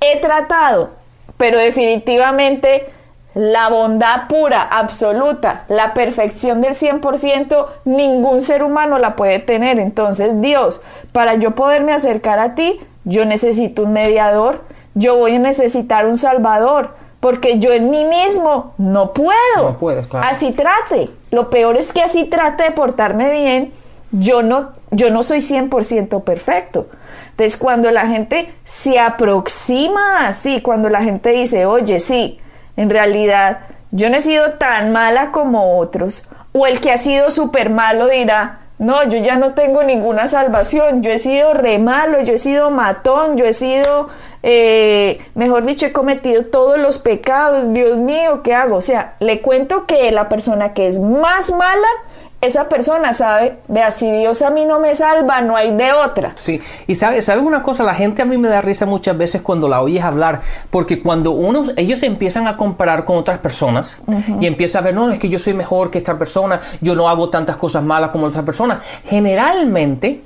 He 0.01 0.21
tratado, 0.21 0.93
pero 1.37 1.59
definitivamente 1.59 2.93
la 3.35 3.69
bondad 3.69 4.29
pura, 4.29 4.63
absoluta, 4.63 5.65
la 5.69 5.95
perfección 5.95 6.61
del 6.61 6.75
100%, 6.75 7.67
ningún 7.85 8.41
ser 8.41 8.63
humano 8.63 8.99
la 8.99 9.17
puede 9.17 9.39
tener. 9.39 9.79
Entonces, 9.79 10.41
Dios, 10.41 10.83
para 11.13 11.35
yo 11.35 11.53
poderme 11.53 11.93
acercar 11.93 12.39
a 12.39 12.55
ti, 12.55 12.81
yo 13.05 13.25
necesito 13.25 13.85
un 13.85 13.93
mediador, 13.93 14.65
yo 14.95 15.17
voy 15.17 15.37
a 15.37 15.39
necesitar 15.39 16.07
un 16.07 16.17
salvador, 16.17 16.95
porque 17.21 17.59
yo 17.59 17.73
en 17.73 17.89
mí 17.89 18.05
mismo 18.05 18.75
no 18.79 19.13
puedo. 19.13 19.33
No 19.57 19.79
puedes, 19.79 20.07
claro. 20.07 20.27
Así 20.29 20.53
trate. 20.53 21.11
Lo 21.31 21.51
peor 21.51 21.77
es 21.77 21.93
que 21.93 22.03
así 22.03 22.25
trate 22.25 22.65
de 22.65 22.71
portarme 22.73 23.33
bien, 23.33 23.73
yo 24.11 24.43
no, 24.43 24.73
yo 24.91 25.11
no 25.11 25.23
soy 25.23 25.39
100% 25.39 26.23
perfecto. 26.23 26.89
Entonces, 27.31 27.57
cuando 27.57 27.91
la 27.91 28.07
gente 28.07 28.53
se 28.63 28.99
aproxima 28.99 30.27
así, 30.27 30.61
cuando 30.61 30.91
la 30.91 31.03
gente 31.03 31.31
dice, 31.31 31.65
oye, 31.65 31.99
sí, 31.99 32.39
en 32.77 32.91
realidad 32.91 33.61
yo 33.91 34.09
no 34.09 34.17
he 34.17 34.21
sido 34.21 34.53
tan 34.53 34.93
mala 34.93 35.31
como 35.31 35.79
otros, 35.79 36.29
o 36.53 36.67
el 36.67 36.81
que 36.81 36.93
ha 36.93 36.97
sido 36.97 37.31
súper 37.31 37.71
malo 37.71 38.09
dirá, 38.09 38.61
no, 38.79 39.05
yo 39.05 39.19
ya 39.19 39.37
no 39.37 39.55
tengo 39.55 39.85
ninguna 39.85 40.27
salvación, 40.27 41.03
yo 41.03 41.11
he 41.11 41.19
sido 41.19 41.55
re 41.55 41.79
malo, 41.79 42.21
yo 42.23 42.35
he 42.35 42.39
sido 42.39 42.71
matón, 42.71 43.37
yo 43.37 43.45
he 43.45 43.53
sido, 43.53 44.09
eh, 44.43 45.21
mejor 45.35 45.65
dicho, 45.65 45.87
he 45.87 45.93
cometido 45.93 46.43
todos 46.45 46.81
los 46.81 46.99
pecados, 46.99 47.73
Dios 47.73 47.97
mío, 47.97 48.43
¿qué 48.43 48.55
hago? 48.55 48.77
O 48.77 48.81
sea, 48.81 49.15
le 49.21 49.41
cuento 49.41 49.87
que 49.87 50.11
la 50.11 50.29
persona 50.29 50.75
que 50.75 50.89
es 50.89 50.99
más 50.99 51.53
mala 51.53 51.87
esa 52.43 52.69
persona 52.69 53.13
sabe, 53.13 53.59
vea, 53.69 53.93
si 53.93 54.11
Dios 54.11 54.43
a 54.43 54.51
mí 54.51 54.67
no 54.67 54.81
me 54.81 54.97
salva, 54.97 55.41
no 55.41 55.57
hay 55.57 55.71
de 55.71 55.93
otra. 55.93 56.33
Sí, 56.35 56.61
y 56.89 56.97
sabes 56.97 57.25
¿sabe 57.25 57.41
una 57.41 57.63
cosa, 57.63 57.85
la 57.85 57.95
gente 57.95 58.21
a 58.21 58.25
mí 58.25 58.37
me 58.37 58.49
da 58.49 58.61
risa 58.61 58.85
muchas 58.85 59.17
veces 59.17 59.43
cuando 59.43 59.69
la 59.69 59.81
oyes 59.81 60.03
hablar, 60.03 60.41
porque 60.69 61.01
cuando 61.01 61.31
uno, 61.31 61.63
ellos 61.77 62.03
empiezan 62.03 62.49
a 62.49 62.57
comparar 62.57 63.05
con 63.05 63.17
otras 63.17 63.39
personas 63.39 64.03
y 64.41 64.47
empieza 64.47 64.81
a 64.81 64.83
ver, 64.83 64.93
no, 64.93 65.11
es 65.13 65.21
que 65.21 65.29
yo 65.29 65.39
soy 65.39 65.55
mejor 65.55 65.91
que 65.91 65.99
esta 65.99 66.19
persona, 66.19 66.61
yo 66.81 66.97
no 66.97 67.09
hago 67.09 67.31
tantas 67.31 67.57
cosas 67.57 67.85
malas 67.85 68.11
como 68.11 68.27
otra 68.27 68.43
persona. 68.43 68.81
Generalmente, 69.07 70.21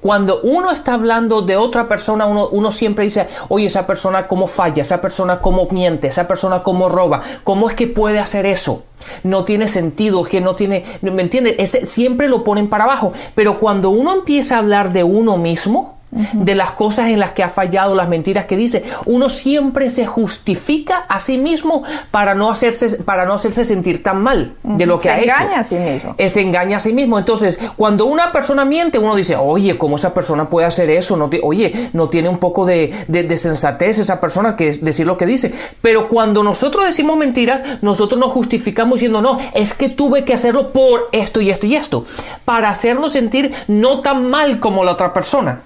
cuando 0.00 0.40
uno 0.42 0.70
está 0.70 0.94
hablando 0.94 1.42
de 1.42 1.56
otra 1.56 1.88
persona, 1.88 2.26
uno, 2.26 2.70
siempre 2.70 3.04
dice, 3.04 3.28
oye, 3.48 3.66
esa 3.66 3.86
persona 3.86 4.26
cómo 4.26 4.46
falla, 4.48 4.82
esa 4.82 5.00
persona 5.00 5.40
cómo 5.40 5.68
miente, 5.70 6.08
esa 6.08 6.26
persona 6.26 6.62
cómo 6.62 6.88
roba, 6.88 7.20
cómo 7.44 7.68
es 7.68 7.74
que 7.74 7.86
puede 7.86 8.18
hacer 8.18 8.46
eso. 8.46 8.84
No 9.22 9.44
tiene 9.44 9.68
sentido, 9.68 10.22
que 10.24 10.40
no 10.40 10.54
tiene, 10.54 10.84
¿me 11.02 11.22
entiendes? 11.22 11.70
siempre 11.88 12.28
lo 12.28 12.44
ponen 12.44 12.68
para 12.68 12.84
abajo. 12.84 13.12
Pero 13.34 13.58
cuando 13.58 13.90
uno 13.90 14.12
empieza 14.12 14.56
a 14.56 14.58
hablar 14.58 14.92
de 14.92 15.04
uno 15.04 15.36
mismo, 15.36 15.99
de 16.10 16.54
las 16.54 16.72
cosas 16.72 17.08
en 17.08 17.20
las 17.20 17.32
que 17.32 17.42
ha 17.42 17.48
fallado, 17.48 17.94
las 17.94 18.08
mentiras 18.08 18.46
que 18.46 18.56
dice. 18.56 18.84
Uno 19.06 19.28
siempre 19.28 19.90
se 19.90 20.06
justifica 20.06 21.04
a 21.08 21.20
sí 21.20 21.38
mismo 21.38 21.82
para 22.10 22.34
no 22.34 22.50
hacerse, 22.50 23.02
para 23.02 23.24
no 23.24 23.34
hacerse 23.34 23.64
sentir 23.64 24.02
tan 24.02 24.22
mal 24.22 24.54
de 24.62 24.86
lo 24.86 24.98
que 24.98 25.04
se 25.04 25.10
ha 25.10 25.20
hecho. 25.20 25.34
Se 25.36 25.42
engaña 25.42 25.60
a 25.60 25.62
sí 25.62 25.74
mismo. 25.76 26.14
Se 26.18 26.40
engaña 26.40 26.76
a 26.76 26.80
sí 26.80 26.92
mismo. 26.92 27.18
Entonces, 27.18 27.58
cuando 27.76 28.06
una 28.06 28.32
persona 28.32 28.64
miente, 28.64 28.98
uno 28.98 29.14
dice, 29.14 29.36
oye, 29.36 29.78
¿cómo 29.78 29.96
esa 29.96 30.12
persona 30.14 30.48
puede 30.48 30.66
hacer 30.66 30.90
eso? 30.90 31.16
No 31.16 31.30
oye, 31.42 31.90
no 31.92 32.08
tiene 32.08 32.28
un 32.28 32.38
poco 32.38 32.66
de, 32.66 32.92
de, 33.08 33.36
sensatez 33.36 33.98
esa 33.98 34.20
persona 34.20 34.56
que 34.56 34.68
es 34.68 34.84
decir 34.84 35.06
lo 35.06 35.16
que 35.16 35.26
dice. 35.26 35.52
Pero 35.80 36.08
cuando 36.08 36.42
nosotros 36.42 36.84
decimos 36.84 37.16
mentiras, 37.16 37.62
nosotros 37.82 38.18
nos 38.18 38.32
justificamos 38.32 38.94
diciendo, 38.94 39.22
no, 39.22 39.38
es 39.54 39.74
que 39.74 39.88
tuve 39.88 40.24
que 40.24 40.34
hacerlo 40.34 40.72
por 40.72 41.08
esto 41.12 41.40
y 41.40 41.50
esto 41.50 41.66
y 41.66 41.76
esto. 41.76 42.04
Para 42.44 42.70
hacernos 42.70 43.12
sentir 43.12 43.52
no 43.68 44.00
tan 44.00 44.28
mal 44.28 44.60
como 44.60 44.84
la 44.84 44.92
otra 44.92 45.12
persona. 45.12 45.62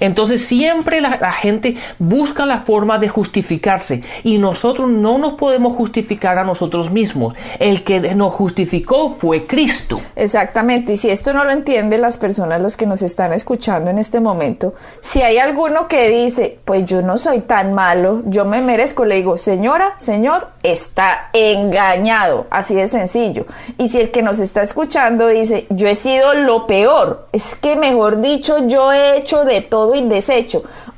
Entonces 0.00 0.44
siempre 0.44 1.00
la, 1.00 1.32
gente 1.32 1.76
busca 1.98 2.46
la 2.46 2.60
forma 2.60 2.98
de 2.98 3.08
justificarse 3.08 4.02
y 4.22 4.38
nosotros 4.38 4.88
no 4.88 5.18
nos 5.18 5.34
podemos 5.34 5.74
justificar 5.74 6.38
a 6.38 6.44
nosotros 6.44 6.90
mismos. 6.90 7.34
El 7.58 7.84
que 7.84 8.14
nos 8.14 8.32
justificó 8.32 9.10
fue 9.10 9.46
Cristo. 9.46 10.00
Exactamente. 10.16 10.94
Y 10.94 10.96
si 10.96 11.10
esto 11.10 11.32
no 11.32 11.44
lo 11.44 11.50
entienden 11.50 12.00
las 12.00 12.16
personas, 12.18 12.60
los 12.60 12.76
que 12.76 12.86
nos 12.86 13.02
están 13.02 13.32
escuchando 13.32 13.90
en 13.90 13.98
este 13.98 14.20
momento, 14.20 14.74
si 15.00 15.22
hay 15.22 15.38
alguno 15.38 15.88
que 15.88 16.08
dice, 16.08 16.58
pues 16.64 16.84
yo 16.84 17.02
no 17.02 17.16
soy 17.18 17.40
tan 17.40 17.74
malo, 17.74 18.22
yo 18.26 18.44
me 18.44 18.60
merezco, 18.60 19.04
le 19.04 19.16
digo, 19.16 19.38
señora, 19.38 19.94
señor, 19.96 20.48
está 20.62 21.30
engañado. 21.32 22.46
Así 22.50 22.74
de 22.74 22.86
sencillo. 22.86 23.46
Y 23.78 23.88
si 23.88 24.00
el 24.00 24.10
que 24.10 24.22
nos 24.22 24.38
está 24.38 24.62
escuchando 24.62 25.28
dice, 25.28 25.66
yo 25.70 25.88
he 25.88 25.94
sido 25.94 26.34
lo 26.34 26.66
peor, 26.66 27.28
es 27.32 27.54
que 27.54 27.76
mejor 27.76 28.20
dicho, 28.20 28.66
yo 28.66 28.92
he 28.92 29.16
hecho 29.16 29.44
de 29.44 29.60
todo 29.72 29.94
y. 29.94 30.06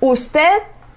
Usted 0.00 0.48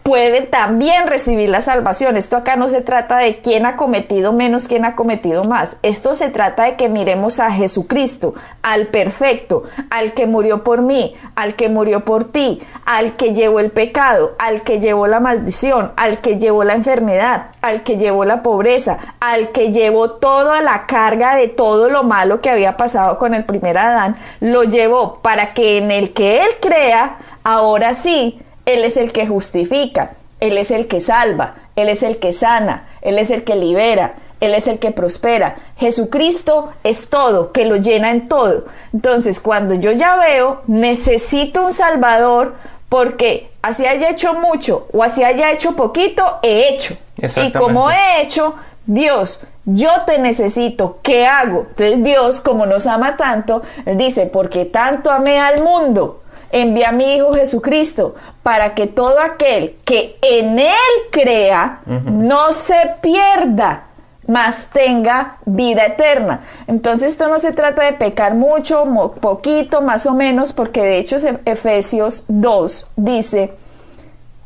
puede 0.07 0.43
también 0.43 1.05
recibir 1.05 1.49
la 1.49 1.59
salvación. 1.59 2.15
Esto 2.15 2.37
acá 2.37 2.55
no 2.55 2.69
se 2.69 2.81
trata 2.81 3.17
de 3.17 3.41
quién 3.41 3.65
ha 3.65 3.75
cometido 3.75 4.31
menos, 4.31 4.69
quién 4.69 4.85
ha 4.85 4.95
cometido 4.95 5.43
más. 5.43 5.75
Esto 5.83 6.15
se 6.15 6.29
trata 6.29 6.63
de 6.63 6.77
que 6.77 6.87
miremos 6.87 7.41
a 7.41 7.51
Jesucristo, 7.51 8.33
al 8.61 8.87
perfecto, 8.87 9.63
al 9.89 10.13
que 10.13 10.25
murió 10.25 10.63
por 10.63 10.81
mí, 10.81 11.13
al 11.35 11.57
que 11.57 11.67
murió 11.67 12.05
por 12.05 12.23
ti, 12.23 12.61
al 12.85 13.17
que 13.17 13.33
llevó 13.33 13.59
el 13.59 13.69
pecado, 13.71 14.33
al 14.39 14.63
que 14.63 14.79
llevó 14.79 15.07
la 15.07 15.19
maldición, 15.19 15.91
al 15.97 16.21
que 16.21 16.39
llevó 16.39 16.63
la 16.63 16.75
enfermedad, 16.75 17.47
al 17.61 17.83
que 17.83 17.97
llevó 17.97 18.23
la 18.23 18.41
pobreza, 18.41 18.99
al 19.19 19.51
que 19.51 19.73
llevó 19.73 20.09
toda 20.11 20.61
la 20.61 20.85
carga 20.85 21.35
de 21.35 21.49
todo 21.49 21.89
lo 21.89 22.03
malo 22.03 22.39
que 22.39 22.49
había 22.49 22.77
pasado 22.77 23.17
con 23.17 23.33
el 23.33 23.43
primer 23.43 23.77
Adán, 23.77 24.15
lo 24.39 24.63
llevó 24.63 25.19
para 25.21 25.53
que 25.53 25.79
en 25.79 25.91
el 25.91 26.13
que 26.13 26.43
él 26.43 26.49
crea, 26.61 27.17
ahora 27.47 27.93
sí, 27.93 28.39
él 28.67 28.83
es 28.83 28.97
el 28.97 29.13
que 29.13 29.25
justifica, 29.25 30.11
Él 30.41 30.57
es 30.57 30.71
el 30.71 30.89
que 30.89 30.99
salva, 30.99 31.55
Él 31.77 31.87
es 31.87 32.03
el 32.03 32.19
que 32.19 32.33
sana, 32.33 32.89
Él 33.01 33.17
es 33.17 33.29
el 33.29 33.45
que 33.45 33.55
libera, 33.55 34.15
Él 34.41 34.53
es 34.53 34.67
el 34.67 34.77
que 34.77 34.91
prospera. 34.91 35.55
Jesucristo 35.77 36.73
es 36.83 37.09
todo, 37.09 37.53
que 37.53 37.63
lo 37.63 37.77
llena 37.77 38.11
en 38.11 38.27
todo. 38.27 38.65
Entonces, 38.93 39.39
cuando 39.39 39.73
yo 39.73 39.93
ya 39.93 40.17
veo, 40.17 40.61
necesito 40.67 41.63
un 41.63 41.71
Salvador, 41.71 42.55
porque 42.89 43.49
así 43.61 43.85
haya 43.85 44.09
hecho 44.09 44.33
mucho 44.33 44.87
o 44.91 45.01
así 45.01 45.23
haya 45.23 45.51
hecho 45.51 45.77
poquito, 45.77 46.39
he 46.43 46.73
hecho. 46.73 46.97
Y 47.41 47.53
como 47.53 47.89
he 47.89 48.21
hecho, 48.21 48.55
Dios, 48.85 49.43
yo 49.63 49.91
te 50.05 50.19
necesito, 50.19 50.99
¿qué 51.01 51.25
hago? 51.25 51.67
Entonces 51.69 52.03
Dios, 52.03 52.41
como 52.41 52.65
nos 52.65 52.85
ama 52.85 53.15
tanto, 53.15 53.61
dice, 53.95 54.25
porque 54.25 54.65
tanto 54.65 55.09
amé 55.09 55.39
al 55.39 55.63
mundo 55.63 56.21
envía 56.51 56.89
a 56.89 56.91
mi 56.91 57.15
Hijo 57.15 57.33
Jesucristo 57.33 58.15
para 58.43 58.73
que 58.73 58.87
todo 58.87 59.19
aquel 59.19 59.77
que 59.83 60.17
en 60.21 60.59
Él 60.59 60.93
crea 61.11 61.81
no 61.85 62.51
se 62.53 62.91
pierda, 63.01 63.83
mas 64.27 64.67
tenga 64.71 65.37
vida 65.45 65.85
eterna. 65.85 66.41
Entonces 66.67 67.13
esto 67.13 67.27
no 67.27 67.39
se 67.39 67.53
trata 67.53 67.83
de 67.83 67.93
pecar 67.93 68.35
mucho, 68.35 68.85
poquito, 69.21 69.81
más 69.81 70.05
o 70.05 70.13
menos, 70.13 70.53
porque 70.53 70.83
de 70.83 70.97
hecho 70.97 71.17
Efesios 71.45 72.25
2 72.27 72.91
dice, 72.95 73.53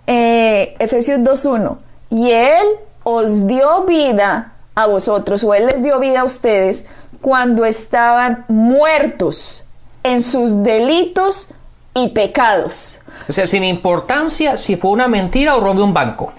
eh, 0.08 0.76
Efesios 0.80 1.20
2.1, 1.20 1.78
y 2.10 2.32
Él 2.32 2.66
os 3.04 3.48
dio 3.48 3.84
vida 3.86 4.54
a 4.76 4.86
vosotros, 4.86 5.44
o 5.44 5.54
Él 5.54 5.66
les 5.66 5.82
dio 5.82 6.00
vida 6.00 6.22
a 6.22 6.24
ustedes 6.24 6.86
cuando 7.22 7.66
estaban 7.66 8.46
muertos 8.48 9.64
en 10.04 10.22
sus 10.22 10.64
delitos 10.64 11.50
y 11.94 12.10
pecados. 12.10 13.00
O 13.30 13.32
sea, 13.32 13.46
sin 13.48 13.64
importancia 13.64 14.58
si 14.58 14.76
fue 14.76 14.92
una 14.92 15.08
mentira 15.08 15.56
o 15.56 15.60
robé 15.62 15.82
un 15.84 15.94
banco. 15.94 16.32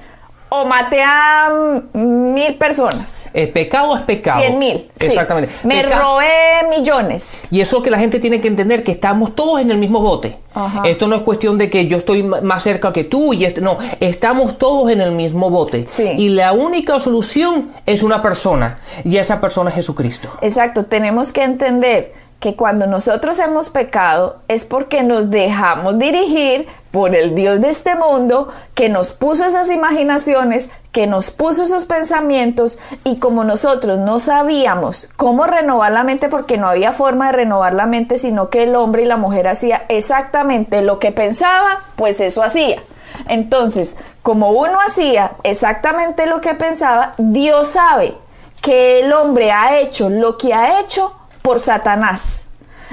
o 0.55 0.67
maté 0.67 1.03
a 1.03 1.51
mil 1.95 2.55
personas. 2.57 3.31
El 3.33 3.49
pecado 3.51 3.97
es 3.97 4.03
pecado. 4.03 4.39
Cien 4.41 4.59
mil. 4.59 4.91
sí. 4.95 5.07
Exactamente. 5.07 5.51
Me 5.65 5.83
Peca- 5.83 5.99
robé 5.99 6.29
millones. 6.77 7.35
Y 7.51 7.63
eso 7.63 7.81
que 7.83 7.89
la 7.91 7.99
gente 7.99 8.19
tiene 8.19 8.43
que 8.43 8.49
entender, 8.49 8.83
que 8.85 8.91
estamos 8.93 9.35
todos 9.35 9.61
en 9.63 9.71
el 9.71 9.79
mismo 9.79 10.01
bote. 10.01 10.37
Ajá. 10.53 10.83
Esto 10.85 11.09
no 11.09 11.17
es 11.17 11.23
cuestión 11.23 11.57
de 11.57 11.71
que 11.71 11.87
yo 11.87 11.97
estoy 11.97 12.23
más 12.23 12.63
cerca 12.63 12.93
que 12.93 13.05
tú 13.05 13.33
y 13.33 13.47
esto, 13.47 13.63
no, 13.63 13.79
estamos 14.01 14.59
todos 14.59 14.91
en 14.91 15.01
el 15.01 15.13
mismo 15.13 15.49
bote. 15.49 15.87
Sí. 15.87 16.07
Y 16.19 16.29
la 16.29 16.53
única 16.53 16.99
solución 16.99 17.71
es 17.87 18.03
una 18.03 18.21
persona, 18.21 18.79
y 19.05 19.17
esa 19.17 19.41
persona 19.41 19.71
es 19.71 19.77
Jesucristo. 19.77 20.29
Exacto, 20.43 20.85
tenemos 20.85 21.33
que 21.33 21.45
entender 21.45 22.13
que 22.43 22.57
cuando 22.57 22.89
nosotros 22.89 23.39
hemos 23.39 23.71
pecado 23.71 24.39
es 24.49 24.65
porque 24.65 25.05
nos 25.05 25.31
dejamos 25.31 25.97
dirigir 26.01 26.67
por 26.91 27.15
el 27.15 27.37
Dios 27.37 27.61
de 27.61 27.69
este 27.69 27.95
mundo 27.95 28.49
que 28.75 28.89
nos 28.89 29.13
puso 29.13 29.45
esas 29.45 29.71
imaginaciones, 29.71 30.69
que 30.91 31.07
nos 31.07 31.31
puso 31.31 31.63
esos 31.63 31.85
pensamientos 31.85 32.81
y 33.05 33.21
como 33.21 33.45
nosotros 33.45 34.01
no 34.01 34.19
sabíamos 34.19 35.09
cómo 35.17 35.45
renovar 35.47 35.93
la 35.93 36.03
mente 36.03 36.29
porque 36.29 36.59
no 36.59 36.67
había 36.67 36.93
forma 36.93 37.27
de 37.27 37.33
renovar 37.33 37.75
la 37.75 37.87
mente, 37.87 38.19
sino 38.19 38.51
que 38.51 38.65
el 38.65 38.75
hombre 38.75 39.03
y 39.03 39.07
la 39.07 39.17
mujer 39.17 39.47
hacía 39.47 39.85
exactamente 39.89 40.83
lo 40.83 40.99
que 40.99 41.13
pensaba, 41.13 41.79
pues 41.95 42.19
eso 42.19 42.43
hacía. 42.43 42.83
Entonces, 43.29 43.97
como 44.23 44.51
uno 44.51 44.79
hacía 44.85 45.31
exactamente 45.45 46.27
lo 46.27 46.41
que 46.41 46.55
pensaba, 46.55 47.15
Dios 47.19 47.69
sabe 47.69 48.17
que 48.61 48.99
el 48.99 49.13
hombre 49.13 49.53
ha 49.53 49.79
hecho 49.79 50.11
lo 50.11 50.37
que 50.39 50.55
ha 50.55 50.81
hecho 50.81 51.15
por 51.43 51.61
Satanás. 51.61 52.45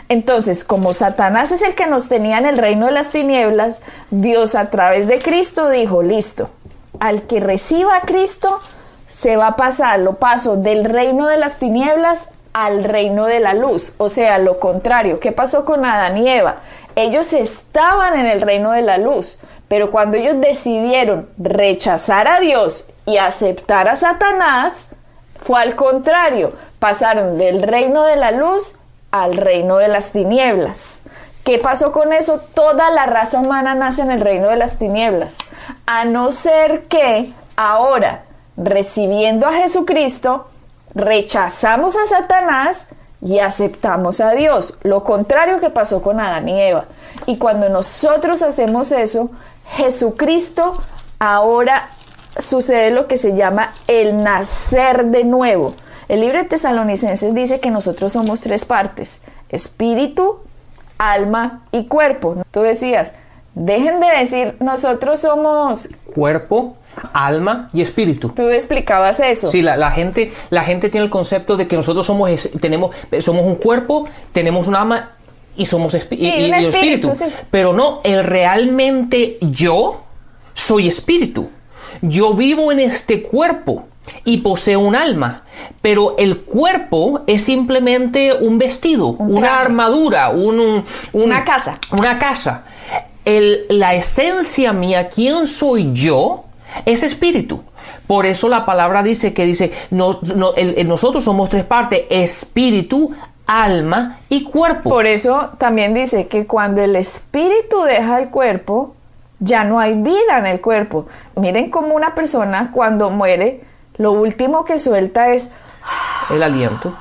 Entonces, 0.08 0.64
como 0.64 0.94
Satanás 0.94 1.52
es 1.52 1.62
el 1.62 1.76
que 1.76 1.88
nos 1.88 2.10
tenía 2.10 2.40
en 2.40 2.46
el 2.46 2.58
reino 2.58 2.88
de 2.88 2.92
las 2.92 3.10
tinieblas, 3.10 3.82
Dios 4.10 4.56
a 4.56 4.70
través 4.70 5.08
de 5.08 5.20
Cristo 5.20 5.70
dijo, 5.70 6.02
listo, 6.02 6.50
al 7.00 7.24
que 7.24 7.40
reciba 7.40 7.98
a 7.98 8.02
Cristo 8.02 8.60
se 9.08 9.38
va 9.38 9.48
a 9.48 9.56
pasar, 9.56 10.00
lo 10.00 10.16
paso 10.16 10.58
del 10.58 10.86
reino 10.86 11.28
de 11.28 11.38
las 11.38 11.60
tinieblas 11.60 12.30
al 12.54 12.84
reino 12.84 13.26
de 13.26 13.40
la 13.40 13.54
luz, 13.54 13.94
o 13.98 14.10
sea, 14.10 14.38
lo 14.40 14.60
contrario. 14.60 15.20
¿Qué 15.20 15.32
pasó 15.32 15.66
con 15.66 15.86
Adán 15.86 16.18
y 16.18 16.30
Eva? 16.30 16.58
Ellos 16.96 17.32
estaban 17.34 18.20
en 18.20 18.26
el 18.26 18.42
reino 18.42 18.72
de 18.72 18.82
la 18.82 18.98
luz, 18.98 19.40
pero 19.68 19.92
cuando 19.92 20.18
ellos 20.18 20.42
decidieron 20.42 21.30
rechazar 21.38 22.28
a 22.28 22.40
Dios 22.40 22.88
y 23.06 23.18
aceptar 23.18 23.88
a 23.88 23.96
Satanás, 23.96 24.92
fue 25.40 25.62
al 25.62 25.76
contrario, 25.76 26.54
pasaron 26.80 27.38
del 27.38 27.64
reino 27.64 28.04
de 28.04 28.16
la 28.16 28.32
luz 28.32 28.80
al 29.12 29.38
reino 29.38 29.78
de 29.78 29.88
las 29.88 30.12
tinieblas. 30.12 31.02
¿Qué 31.44 31.58
pasó 31.58 31.92
con 31.92 32.14
eso? 32.14 32.40
Toda 32.54 32.92
la 32.92 33.06
raza 33.06 33.40
humana 33.40 33.74
nace 33.74 34.02
en 34.02 34.12
el 34.12 34.22
reino 34.22 34.50
de 34.50 34.58
las 34.58 34.78
tinieblas, 34.78 35.38
a 35.86 36.06
no 36.06 36.32
ser 36.32 36.84
que 36.84 37.34
ahora, 37.56 38.24
recibiendo 38.56 39.48
a 39.48 39.54
Jesucristo, 39.54 40.48
rechazamos 40.94 41.96
a 41.96 42.06
Satanás 42.06 42.88
y 43.22 43.40
aceptamos 43.40 44.20
a 44.20 44.32
Dios. 44.32 44.78
Lo 44.84 45.04
contrario 45.04 45.60
que 45.60 45.70
pasó 45.70 46.02
con 46.02 46.20
Adán 46.20 46.48
y 46.50 46.62
Eva. 46.62 46.86
Y 47.26 47.38
cuando 47.38 47.70
nosotros 47.70 48.42
hacemos 48.44 48.92
eso, 48.92 49.32
Jesucristo 49.72 50.82
ahora 51.20 51.90
sucede 52.40 52.92
lo 52.92 53.08
que 53.08 53.18
se 53.18 53.36
llama 53.36 53.74
el 53.88 54.24
nacer 54.24 55.06
de 55.06 55.24
nuevo. 55.24 55.76
El 56.08 56.22
libro 56.22 56.40
de 56.40 56.46
Tesalonicenses 56.46 57.34
dice 57.36 57.60
que 57.60 57.70
nosotros 57.72 58.14
somos 58.14 58.42
tres 58.42 58.66
partes, 58.66 59.22
espíritu, 59.50 60.40
alma 60.98 61.64
y 61.72 61.86
cuerpo. 61.86 62.38
Tú 62.52 62.62
decías, 62.62 63.12
dejen 63.56 64.00
de 64.00 64.08
decir 64.18 64.56
nosotros 64.60 65.20
somos, 65.20 65.90
Cuerpo, 66.16 66.76
alma 67.14 67.70
y 67.74 67.82
espíritu. 67.82 68.30
tú 68.30 68.50
explicabas 68.50 69.20
eso. 69.20 69.48
Sí, 69.48 69.62
la, 69.62 69.78
la 69.78 69.92
gente, 69.92 70.34
la 70.50 70.64
gente 70.64 70.90
tiene 70.90 71.06
el 71.06 71.12
concepto 71.12 71.56
de 71.58 71.68
que 71.68 71.76
nosotros 71.76 72.06
somos, 72.06 72.50
tenemos, 72.60 72.96
somos 73.20 73.46
un 73.46 73.56
cuerpo, 73.56 74.08
tenemos 74.34 74.68
un 74.68 74.76
alma 74.76 75.12
y 75.56 75.66
somos 75.68 75.94
espi- 75.94 76.18
Sí, 76.18 76.26
y- 76.26 76.46
y- 76.48 76.50
un 76.52 76.60
y 76.62 76.66
espíritu, 76.66 77.12
sí. 77.16 77.26
Pero 77.52 77.74
no, 77.74 78.02
el 78.04 78.24
realmente 78.24 79.38
yo 79.42 80.02
soy 80.54 80.88
espíritu. 80.88 81.50
Yo 82.02 82.34
vivo 82.34 82.72
en 82.72 82.80
este 82.80 83.22
cuerpo 83.22 83.86
y 84.26 84.38
poseo 84.38 84.80
un 84.80 84.96
alma, 84.96 85.44
pero 85.82 86.16
el 86.18 86.40
cuerpo 86.42 87.22
es 87.28 87.44
simplemente 87.44 88.34
un 88.34 88.58
vestido, 88.58 89.08
Un 89.10 89.38
una 89.38 89.60
armadura, 89.60 90.30
un, 90.30 90.60
un- 90.60 90.84
un- 91.14 91.24
Una 91.24 91.44
casa. 91.44 91.78
Una 91.92 92.18
casa. 92.18 92.66
El- 93.26 93.66
la 93.70 93.94
esencia 93.96 94.74
mía, 94.74 95.10
quién 95.10 95.48
soy 95.48 95.92
yo, 95.94 96.46
es 96.86 97.04
espíritu. 97.04 97.62
Por 98.08 98.26
eso 98.26 98.50
la 98.50 98.66
palabra 98.66 99.04
dice 99.04 99.34
que 99.34 99.46
dice, 99.46 99.72
no- 99.92 100.20
no- 100.36 100.54
el- 100.56 100.74
el- 100.78 100.88
nosotros 100.88 101.24
somos 101.24 101.50
tres 101.50 101.64
partes, 101.66 102.04
espíritu, 102.10 103.12
alma 103.46 104.20
y 104.30 104.44
cuerpo. 104.44 104.90
Por 104.90 105.06
eso 105.06 105.50
también 105.58 105.94
dice 105.94 106.28
que 106.28 106.46
cuando 106.48 106.82
el 106.82 106.96
espíritu 106.96 107.82
deja 107.84 108.20
el 108.20 108.30
cuerpo, 108.30 108.96
ya 109.40 109.64
no 109.64 109.80
hay 109.80 109.94
vida 109.94 110.38
en 110.38 110.46
el 110.46 110.62
cuerpo. 110.62 111.08
Miren 111.36 111.70
cómo 111.70 111.96
una 111.96 112.16
persona 112.16 112.72
cuando 112.74 113.10
muere, 113.10 113.64
lo 113.98 114.12
último 114.12 114.66
que 114.66 114.78
suelta 114.78 115.30
es 115.34 115.52
el 116.30 116.44
aliento. 116.44 116.96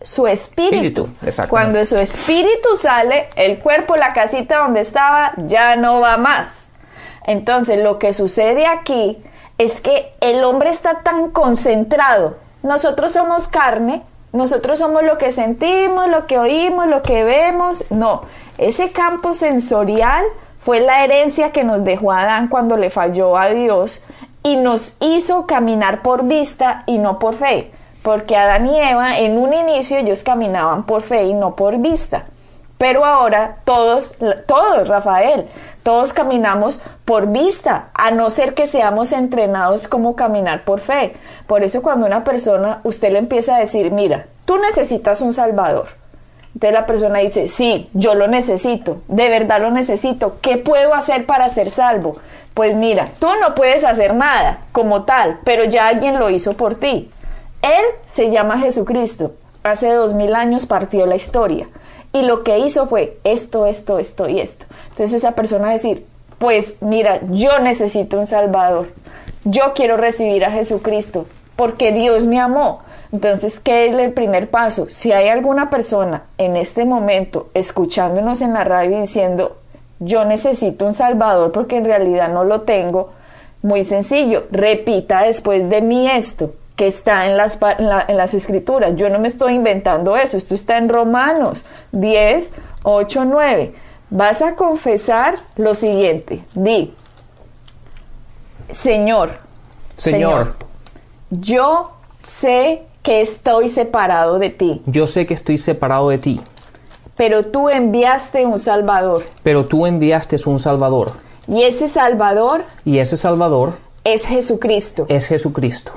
su 0.00 0.26
espíritu. 0.26 1.08
Espíritu. 1.22 1.48
Cuando 1.48 1.84
su 1.84 1.96
espíritu 1.96 2.74
sale, 2.74 3.28
el 3.36 3.60
cuerpo, 3.60 3.96
la 3.96 4.12
casita 4.12 4.58
donde 4.58 4.80
estaba, 4.80 5.32
ya 5.36 5.76
no 5.76 6.00
va 6.00 6.16
más. 6.16 6.68
Entonces, 7.24 7.82
lo 7.82 7.98
que 7.98 8.12
sucede 8.12 8.66
aquí 8.66 9.22
es 9.58 9.80
que 9.80 10.12
el 10.20 10.42
hombre 10.44 10.70
está 10.70 11.02
tan 11.02 11.30
concentrado. 11.30 12.36
Nosotros 12.62 13.12
somos 13.12 13.48
carne, 13.48 14.02
nosotros 14.32 14.78
somos 14.78 15.02
lo 15.04 15.18
que 15.18 15.30
sentimos, 15.30 16.08
lo 16.08 16.26
que 16.26 16.38
oímos, 16.38 16.86
lo 16.86 17.02
que 17.02 17.22
vemos. 17.22 17.84
No, 17.90 18.22
ese 18.58 18.90
campo 18.90 19.34
sensorial 19.34 20.24
fue 20.64 20.80
la 20.80 21.02
herencia 21.02 21.50
que 21.50 21.64
nos 21.64 21.82
dejó 21.82 22.12
Adán 22.12 22.46
cuando 22.46 22.76
le 22.76 22.88
falló 22.88 23.36
a 23.36 23.48
Dios 23.48 24.04
y 24.44 24.56
nos 24.56 24.96
hizo 25.00 25.46
caminar 25.46 26.02
por 26.02 26.24
vista 26.24 26.84
y 26.86 26.98
no 26.98 27.18
por 27.18 27.34
fe. 27.34 27.72
Porque 28.02 28.36
Adán 28.36 28.66
y 28.66 28.80
Eva 28.80 29.18
en 29.18 29.38
un 29.38 29.52
inicio 29.52 29.98
ellos 29.98 30.22
caminaban 30.22 30.84
por 30.84 31.02
fe 31.02 31.24
y 31.24 31.34
no 31.34 31.56
por 31.56 31.78
vista. 31.78 32.26
Pero 32.78 33.04
ahora 33.04 33.58
todos, 33.64 34.16
todos, 34.46 34.86
Rafael, 34.86 35.48
todos 35.82 36.12
caminamos 36.12 36.80
por 37.04 37.26
vista, 37.28 37.88
a 37.94 38.12
no 38.12 38.30
ser 38.30 38.54
que 38.54 38.68
seamos 38.68 39.12
entrenados 39.12 39.88
como 39.88 40.14
caminar 40.14 40.64
por 40.64 40.78
fe. 40.78 41.14
Por 41.48 41.64
eso 41.64 41.82
cuando 41.82 42.06
una 42.06 42.22
persona, 42.22 42.80
usted 42.84 43.12
le 43.12 43.18
empieza 43.18 43.56
a 43.56 43.60
decir, 43.60 43.90
mira, 43.90 44.26
tú 44.44 44.58
necesitas 44.58 45.22
un 45.22 45.32
salvador. 45.32 46.01
Entonces 46.54 46.74
la 46.74 46.86
persona 46.86 47.18
dice, 47.20 47.48
sí, 47.48 47.88
yo 47.94 48.14
lo 48.14 48.28
necesito, 48.28 49.00
de 49.08 49.28
verdad 49.28 49.60
lo 49.60 49.70
necesito. 49.70 50.36
¿Qué 50.40 50.58
puedo 50.58 50.94
hacer 50.94 51.26
para 51.26 51.48
ser 51.48 51.70
salvo? 51.70 52.16
Pues 52.54 52.74
mira, 52.74 53.08
tú 53.18 53.28
no 53.40 53.54
puedes 53.54 53.84
hacer 53.84 54.14
nada 54.14 54.60
como 54.72 55.04
tal, 55.04 55.40
pero 55.44 55.64
ya 55.64 55.88
alguien 55.88 56.18
lo 56.18 56.28
hizo 56.28 56.52
por 56.52 56.74
ti. 56.74 57.10
Él 57.62 57.84
se 58.06 58.30
llama 58.30 58.58
Jesucristo. 58.58 59.32
Hace 59.62 59.92
dos 59.92 60.14
mil 60.14 60.34
años 60.34 60.66
partió 60.66 61.06
la 61.06 61.16
historia. 61.16 61.68
Y 62.12 62.22
lo 62.22 62.42
que 62.42 62.58
hizo 62.58 62.86
fue 62.86 63.18
esto, 63.24 63.66
esto, 63.66 63.98
esto 63.98 64.28
y 64.28 64.40
esto. 64.40 64.66
Entonces 64.90 65.14
esa 65.14 65.32
persona 65.32 65.70
decir, 65.70 66.04
pues 66.38 66.82
mira, 66.82 67.20
yo 67.30 67.58
necesito 67.60 68.18
un 68.18 68.26
Salvador. 68.26 68.88
Yo 69.44 69.72
quiero 69.74 69.96
recibir 69.96 70.44
a 70.44 70.50
Jesucristo 70.50 71.26
porque 71.56 71.92
Dios 71.92 72.26
me 72.26 72.38
amó. 72.38 72.80
Entonces, 73.12 73.60
¿qué 73.60 73.86
es 73.86 73.94
el 73.94 74.12
primer 74.12 74.50
paso? 74.50 74.86
Si 74.88 75.12
hay 75.12 75.28
alguna 75.28 75.68
persona 75.68 76.24
en 76.38 76.56
este 76.56 76.86
momento 76.86 77.50
escuchándonos 77.52 78.40
en 78.40 78.54
la 78.54 78.64
radio 78.64 78.96
y 78.96 79.00
diciendo, 79.00 79.58
yo 79.98 80.24
necesito 80.24 80.86
un 80.86 80.94
Salvador 80.94 81.52
porque 81.52 81.76
en 81.76 81.84
realidad 81.84 82.30
no 82.30 82.44
lo 82.44 82.62
tengo, 82.62 83.10
muy 83.62 83.84
sencillo, 83.84 84.44
repita 84.50 85.22
después 85.22 85.68
de 85.68 85.82
mí 85.82 86.10
esto 86.10 86.54
que 86.74 86.86
está 86.86 87.26
en 87.26 87.36
las, 87.36 87.58
en, 87.78 87.88
la, 87.88 88.04
en 88.08 88.16
las 88.16 88.34
escrituras. 88.34 88.96
Yo 88.96 89.08
no 89.10 89.18
me 89.18 89.28
estoy 89.28 89.54
inventando 89.54 90.16
eso, 90.16 90.36
esto 90.36 90.54
está 90.54 90.78
en 90.78 90.88
Romanos 90.88 91.66
10, 91.92 92.52
8, 92.82 93.24
9. 93.26 93.74
Vas 94.10 94.42
a 94.42 94.56
confesar 94.56 95.36
lo 95.56 95.74
siguiente, 95.74 96.44
di, 96.54 96.94
Señor, 98.70 99.38
Señor, 99.96 100.54
yo 101.30 101.92
sé 102.20 102.82
que 103.02 103.20
estoy 103.20 103.68
separado 103.68 104.38
de 104.38 104.50
ti, 104.50 104.82
yo 104.86 105.06
sé 105.06 105.26
que 105.26 105.34
estoy 105.34 105.58
separado 105.58 106.08
de 106.08 106.18
ti, 106.18 106.40
pero 107.16 107.44
tú 107.44 107.68
enviaste 107.68 108.46
un 108.46 108.58
Salvador. 108.58 109.24
pero 109.42 109.64
tú 109.64 109.86
enviaste 109.86 110.36
un 110.46 110.58
Salvador. 110.58 111.12
Y 111.48 111.62
ese 111.64 111.88
Salvador 111.88 112.62
Y 112.84 112.98
ese 112.98 113.16
Salvador 113.16 113.74
es 114.04 114.26
Jesucristo. 114.26 115.06
es 115.08 115.26
Jesucristo. 115.26 115.92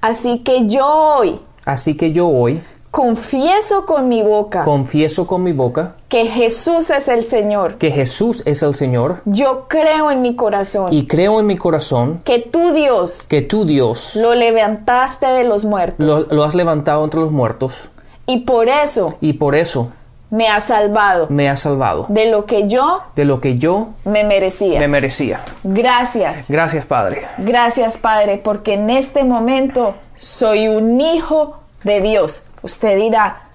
Así 0.00 0.38
que 0.40 0.66
yo 0.66 0.86
hoy 0.86 1.40
Así 1.66 1.96
que 1.96 2.12
yo 2.12 2.28
hoy 2.28 2.62
confieso 2.96 3.84
con 3.84 4.08
mi 4.08 4.22
boca 4.22 4.62
confieso 4.62 5.26
con 5.26 5.42
mi 5.42 5.52
boca 5.52 5.96
que 6.08 6.24
Jesús 6.24 6.88
es 6.88 7.08
el 7.08 7.24
Señor. 7.24 7.76
que 7.76 7.90
Jesús 7.90 8.42
es 8.46 8.62
el 8.62 8.74
Señor 8.74 9.20
Yo 9.26 9.66
creo 9.68 10.10
en 10.10 10.22
mi 10.22 10.34
corazón 10.34 10.90
y 10.90 11.06
creo 11.06 11.38
en 11.38 11.44
mi 11.44 11.58
corazón 11.58 12.22
que 12.24 12.38
tú, 12.38 12.72
Dios, 12.72 13.24
que 13.24 13.42
tú, 13.42 13.66
Dios, 13.66 14.16
lo 14.16 14.34
levantaste 14.34 15.26
de 15.26 15.44
los 15.44 15.66
muertos. 15.66 16.06
lo, 16.06 16.34
lo 16.34 16.44
has 16.44 16.54
levantado 16.54 17.04
entre 17.04 17.20
los 17.20 17.30
muertos 17.30 17.90
Y 18.24 18.40
por 18.46 18.70
eso 18.70 19.18
y 19.20 19.34
por 19.34 19.56
eso 19.56 19.90
me 20.30 20.48
has 20.48 20.64
salvado 20.64 21.26
me 21.28 21.50
has 21.50 21.60
salvado 21.60 22.06
de 22.08 22.30
lo 22.30 22.46
que 22.46 22.66
yo 22.66 23.02
de 23.14 23.26
lo 23.26 23.42
que 23.42 23.58
yo 23.58 23.88
me 24.06 24.24
merecía. 24.24 24.80
me 24.80 24.88
merecía. 24.88 25.44
Gracias. 25.64 26.50
Gracias, 26.50 26.86
Padre. 26.86 27.26
Gracias, 27.36 27.98
Padre, 27.98 28.40
porque 28.42 28.72
en 28.72 28.88
este 28.88 29.22
momento 29.22 29.96
soy 30.16 30.68
un 30.68 30.98
hijo 31.02 31.58
de 31.86 32.00
Dios. 32.02 32.46
Usted 32.62 32.96
dirá, 32.98 33.48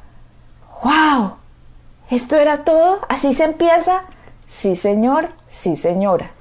wow, 0.84 1.34
¿esto 2.10 2.38
era 2.38 2.63
todo? 2.63 3.02
¿Así 3.10 3.34
se 3.34 3.44
empieza? 3.44 4.02
Sí, 4.46 4.76
señor, 4.76 5.30
sí, 5.50 5.76
señora. 5.76 6.32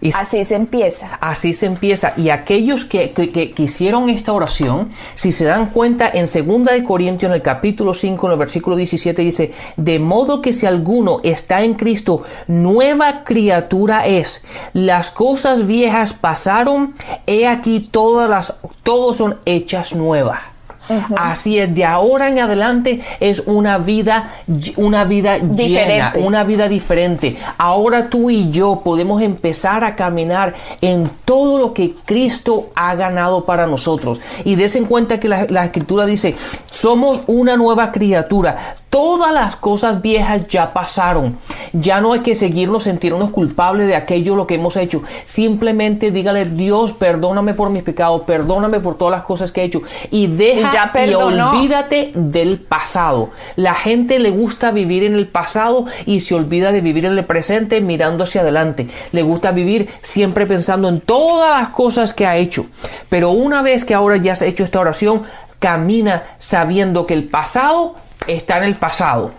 Y 0.00 0.10
Así 0.14 0.44
se 0.44 0.54
empieza. 0.54 1.18
Así 1.20 1.52
se 1.52 1.66
empieza. 1.66 2.12
Y 2.16 2.30
aquellos 2.30 2.84
que, 2.84 3.12
que- 3.12 3.32
que- 3.32 3.52
hicieron 3.62 4.08
esta 4.08 4.32
oración, 4.32 4.92
si 5.14 5.32
se 5.32 5.44
dan 5.44 5.70
cuenta, 5.70 6.08
en 6.12 6.26
2 6.26 6.64
de 6.72 6.84
Corintios, 6.84 7.28
en 7.30 7.34
el 7.34 7.42
capítulo 7.42 7.92
5, 7.92 8.26
en 8.26 8.32
el 8.34 8.38
versículo 8.38 8.76
17, 8.76 9.22
dice, 9.22 9.52
de 9.76 9.98
modo 9.98 10.40
que 10.40 10.52
si 10.52 10.66
alguno 10.66 11.18
está 11.24 11.62
en 11.62 11.74
Cristo, 11.74 12.22
nueva 12.46 13.24
criatura 13.24 14.06
es. 14.06 14.44
Las 14.72 15.10
cosas 15.10 15.66
viejas 15.66 16.12
pasaron, 16.12 16.94
he 17.26 17.48
aquí 17.48 17.80
todas 17.80 18.30
las, 18.30 18.54
todos 18.84 19.16
son 19.16 19.40
hechas 19.46 19.94
nuevas. 19.96 20.40
Así 21.16 21.58
es, 21.58 21.74
de 21.74 21.84
ahora 21.84 22.28
en 22.28 22.38
adelante 22.38 23.00
es 23.20 23.42
una 23.46 23.78
vida, 23.78 24.30
una 24.76 25.04
vida 25.04 25.38
llena, 25.38 25.54
Diferente. 25.54 26.18
una 26.20 26.44
vida 26.44 26.68
diferente. 26.68 27.36
Ahora 27.58 28.08
tú 28.08 28.30
y 28.30 28.50
yo 28.50 28.80
podemos 28.84 29.22
empezar 29.22 29.84
a 29.84 29.96
caminar 29.96 30.54
en 30.80 31.10
todo 31.24 31.58
lo 31.58 31.74
que 31.74 31.94
Cristo 32.04 32.70
ha 32.74 32.94
ganado 32.94 33.44
para 33.44 33.66
nosotros. 33.66 34.20
Y 34.44 34.54
des 34.56 34.76
en 34.76 34.84
cuenta 34.84 35.18
que 35.20 35.28
la, 35.28 35.46
la 35.48 35.64
escritura 35.64 36.06
dice, 36.06 36.34
somos 36.70 37.22
una 37.26 37.56
nueva 37.56 37.92
criatura. 37.92 38.56
Todas 38.96 39.30
las 39.30 39.56
cosas 39.56 40.00
viejas 40.00 40.48
ya 40.48 40.72
pasaron. 40.72 41.38
Ya 41.74 42.00
no 42.00 42.14
hay 42.14 42.20
que 42.20 42.34
seguirnos 42.34 42.84
sentirnos 42.84 43.28
culpables 43.28 43.86
de 43.88 43.94
aquello 43.94 44.34
lo 44.36 44.46
que 44.46 44.54
hemos 44.54 44.78
hecho. 44.78 45.02
Simplemente 45.26 46.10
dígale, 46.10 46.46
Dios, 46.46 46.94
perdóname 46.94 47.52
por 47.52 47.68
mis 47.68 47.82
pecados, 47.82 48.22
perdóname 48.22 48.80
por 48.80 48.96
todas 48.96 49.12
las 49.18 49.24
cosas 49.24 49.52
que 49.52 49.60
he 49.60 49.64
hecho. 49.64 49.82
Y 50.10 50.28
deja 50.28 50.70
Y 50.70 50.72
ya 50.72 51.06
y 51.06 51.12
olvídate 51.12 52.10
del 52.14 52.58
pasado. 52.58 53.28
La 53.56 53.74
gente 53.74 54.18
le 54.18 54.30
gusta 54.30 54.70
vivir 54.70 55.04
en 55.04 55.14
el 55.14 55.28
pasado 55.28 55.84
y 56.06 56.20
se 56.20 56.34
olvida 56.34 56.72
de 56.72 56.80
vivir 56.80 57.04
en 57.04 57.18
el 57.18 57.24
presente 57.26 57.82
mirando 57.82 58.24
hacia 58.24 58.40
adelante. 58.40 58.88
Le 59.12 59.20
gusta 59.20 59.52
vivir 59.52 59.90
siempre 60.00 60.46
pensando 60.46 60.88
en 60.88 61.02
todas 61.02 61.60
las 61.60 61.68
cosas 61.68 62.14
que 62.14 62.24
ha 62.24 62.38
hecho. 62.38 62.64
Pero 63.10 63.28
una 63.32 63.60
vez 63.60 63.84
que 63.84 63.92
ahora 63.92 64.16
ya 64.16 64.32
has 64.32 64.40
hecho 64.40 64.64
esta 64.64 64.80
oración, 64.80 65.24
camina 65.58 66.22
sabiendo 66.38 67.06
que 67.06 67.12
el 67.12 67.28
pasado 67.28 68.05
está 68.26 68.58
en 68.58 68.64
el 68.64 68.76
pasado. 68.76 69.30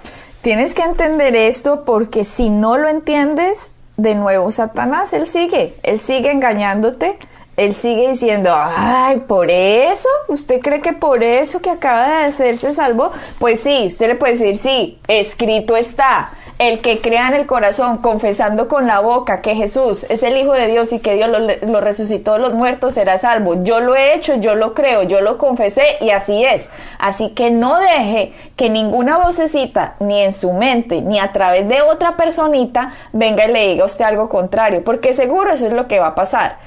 Tienes 0.42 0.74
que 0.74 0.84
entender 0.84 1.36
esto 1.36 1.84
porque 1.86 2.24
si 2.24 2.50
no 2.50 2.78
lo 2.78 2.88
entiendes, 2.88 3.72
de 3.98 4.16
nuevo 4.16 4.52
Satanás, 4.52 5.12
él 5.14 5.26
sigue, 5.26 5.76
él 5.84 6.00
sigue 6.00 6.32
engañándote, 6.32 7.18
él 7.58 7.74
sigue 7.74 8.10
diciendo, 8.10 8.54
ay, 8.56 9.22
por 9.22 9.50
eso, 9.50 10.08
¿usted 10.28 10.62
cree 10.62 10.80
que 10.80 10.94
por 10.94 11.24
eso 11.24 11.60
que 11.60 11.72
acaba 11.72 12.08
de 12.08 12.26
hacerse 12.26 12.72
salvo? 12.72 13.12
Pues 13.40 13.60
sí, 13.60 13.86
usted 13.88 14.08
le 14.08 14.16
puede 14.16 14.34
decir, 14.34 14.58
sí, 14.58 15.00
escrito 15.08 15.76
está. 15.76 16.32
El 16.60 16.80
que 16.80 17.00
crea 17.02 17.28
en 17.28 17.36
el 17.36 17.46
corazón, 17.46 18.00
confesando 18.00 18.68
con 18.68 18.88
la 18.88 19.00
boca 19.00 19.42
que 19.42 19.54
Jesús 19.54 20.08
es 20.10 20.24
el 20.24 20.38
Hijo 20.38 20.54
de 20.54 20.66
Dios 20.66 20.92
y 20.92 21.00
que 21.00 21.14
Dios 21.14 21.30
lo, 21.62 21.82
resucitó 21.82 22.34
de 22.34 22.40
los 22.40 22.56
muertos, 22.56 22.96
será 22.96 23.20
salvo. 23.20 23.64
Yo 23.64 23.80
lo 23.80 23.96
he 23.96 24.16
hecho, 24.16 24.36
yo 24.38 24.56
lo 24.56 24.74
creo, 24.74 25.04
yo 25.04 25.22
lo 25.22 25.38
confesé 25.38 25.84
y 26.02 26.10
así 26.10 26.44
es. 26.44 26.68
Así 26.98 27.36
que 27.36 27.52
no 27.52 27.78
deje 27.78 28.34
que 28.56 28.72
ninguna 28.72 29.20
vocecita, 29.20 29.96
ni 30.00 30.20
en 30.22 30.34
su 30.34 30.52
mente, 30.54 31.02
ni 31.02 31.20
a 31.20 31.32
través 31.32 31.68
de 31.68 31.84
otra 31.84 32.18
personita, 32.18 32.94
venga 33.14 33.46
y 33.46 33.52
le 33.52 33.68
diga 33.68 33.84
a 33.84 33.86
usted 33.86 34.06
algo 34.06 34.28
contrario, 34.28 34.84
porque 34.84 35.14
seguro 35.14 35.52
eso 35.52 35.68
es 35.68 35.74
lo 35.74 35.88
que 35.88 36.00
va 36.00 36.08
a 36.08 36.16
pasar. 36.16 36.58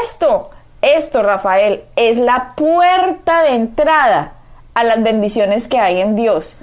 Esto, 0.00 0.50
esto, 0.80 1.22
Rafael, 1.22 1.84
es 1.96 2.16
la 2.16 2.54
puerta 2.56 3.42
de 3.42 3.50
entrada 3.50 4.32
a 4.72 4.84
las 4.84 5.02
bendiciones 5.02 5.68
que 5.68 5.78
hay 5.78 6.00
en 6.00 6.16
Dios. 6.16 6.58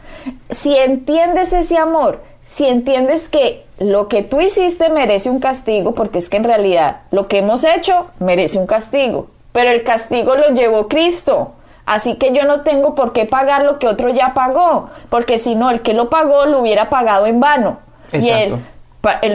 Si 0.50 0.76
entiendes 0.76 1.54
ese 1.54 1.78
amor, 1.78 2.22
si 2.44 2.68
entiendes 2.68 3.30
que 3.30 3.66
lo 3.80 4.10
que 4.10 4.22
tú 4.22 4.42
hiciste 4.42 4.90
merece 4.90 5.30
un 5.30 5.40
castigo, 5.40 5.96
porque 5.96 6.20
es 6.20 6.30
que 6.30 6.38
en 6.38 6.44
realidad 6.44 6.98
lo 7.10 7.30
que 7.30 7.40
hemos 7.40 7.64
hecho 7.64 8.08
merece 8.20 8.60
un 8.60 8.68
castigo, 8.68 9.28
pero 9.54 9.72
el 9.72 9.84
castigo 9.84 10.36
lo 10.36 10.50
llevó 10.50 10.90
Cristo. 10.90 11.54
Así 11.86 12.16
que 12.16 12.34
yo 12.34 12.44
no 12.44 12.62
tengo 12.62 12.96
por 12.96 13.14
qué 13.14 13.26
pagar 13.26 13.64
lo 13.64 13.80
que 13.80 13.88
otro 13.88 14.10
ya 14.10 14.34
pagó, 14.34 14.90
porque 15.10 15.38
si 15.38 15.56
no, 15.56 15.70
el 15.70 15.82
que 15.82 15.94
lo 15.94 16.10
pagó 16.10 16.46
lo 16.46 16.60
hubiera 16.60 16.90
pagado 16.90 17.28
en 17.28 17.40
vano. 17.40 17.80
Y 18.12 18.30
él, 18.30 18.58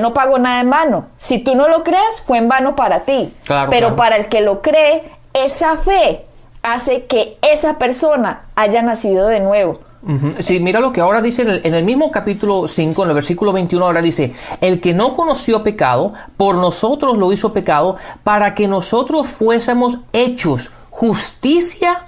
no 0.00 0.14
pagó 0.14 0.38
nada 0.38 0.60
en 0.60 0.70
vano. 0.70 1.06
Si 1.16 1.38
tú 1.38 1.56
no 1.56 1.68
lo 1.68 1.82
crees, 1.82 2.20
fue 2.20 2.38
en 2.38 2.48
vano 2.48 2.76
para 2.76 3.00
ti. 3.00 3.34
Claro, 3.44 3.70
pero 3.70 3.88
claro. 3.88 3.96
para 3.96 4.16
el 4.16 4.28
que 4.28 4.42
lo 4.42 4.62
cree, 4.62 5.02
esa 5.32 5.76
fe 5.78 6.24
hace 6.62 7.06
que 7.06 7.38
esa 7.42 7.78
persona 7.78 8.42
haya 8.54 8.82
nacido 8.82 9.28
de 9.28 9.40
nuevo. 9.40 9.78
Ujú. 10.02 10.34
Sí, 10.38 10.60
mira 10.60 10.80
lo 10.80 10.92
que 10.92 11.00
ahora 11.00 11.20
dice 11.20 11.42
en 11.42 11.48
el, 11.50 11.60
en 11.64 11.74
el 11.74 11.84
mismo 11.84 12.10
capítulo 12.10 12.68
5, 12.68 13.02
en 13.02 13.08
el 13.08 13.14
versículo 13.14 13.52
21, 13.52 13.84
ahora 13.84 14.02
dice, 14.02 14.32
el 14.60 14.80
que 14.80 14.94
no 14.94 15.12
conoció 15.12 15.62
pecado, 15.62 16.12
por 16.36 16.56
nosotros 16.56 17.18
lo 17.18 17.32
hizo 17.32 17.52
pecado, 17.52 17.96
para 18.22 18.54
que 18.54 18.68
nosotros 18.68 19.26
fuésemos 19.26 19.98
hechos 20.12 20.70
justicia 20.90 22.06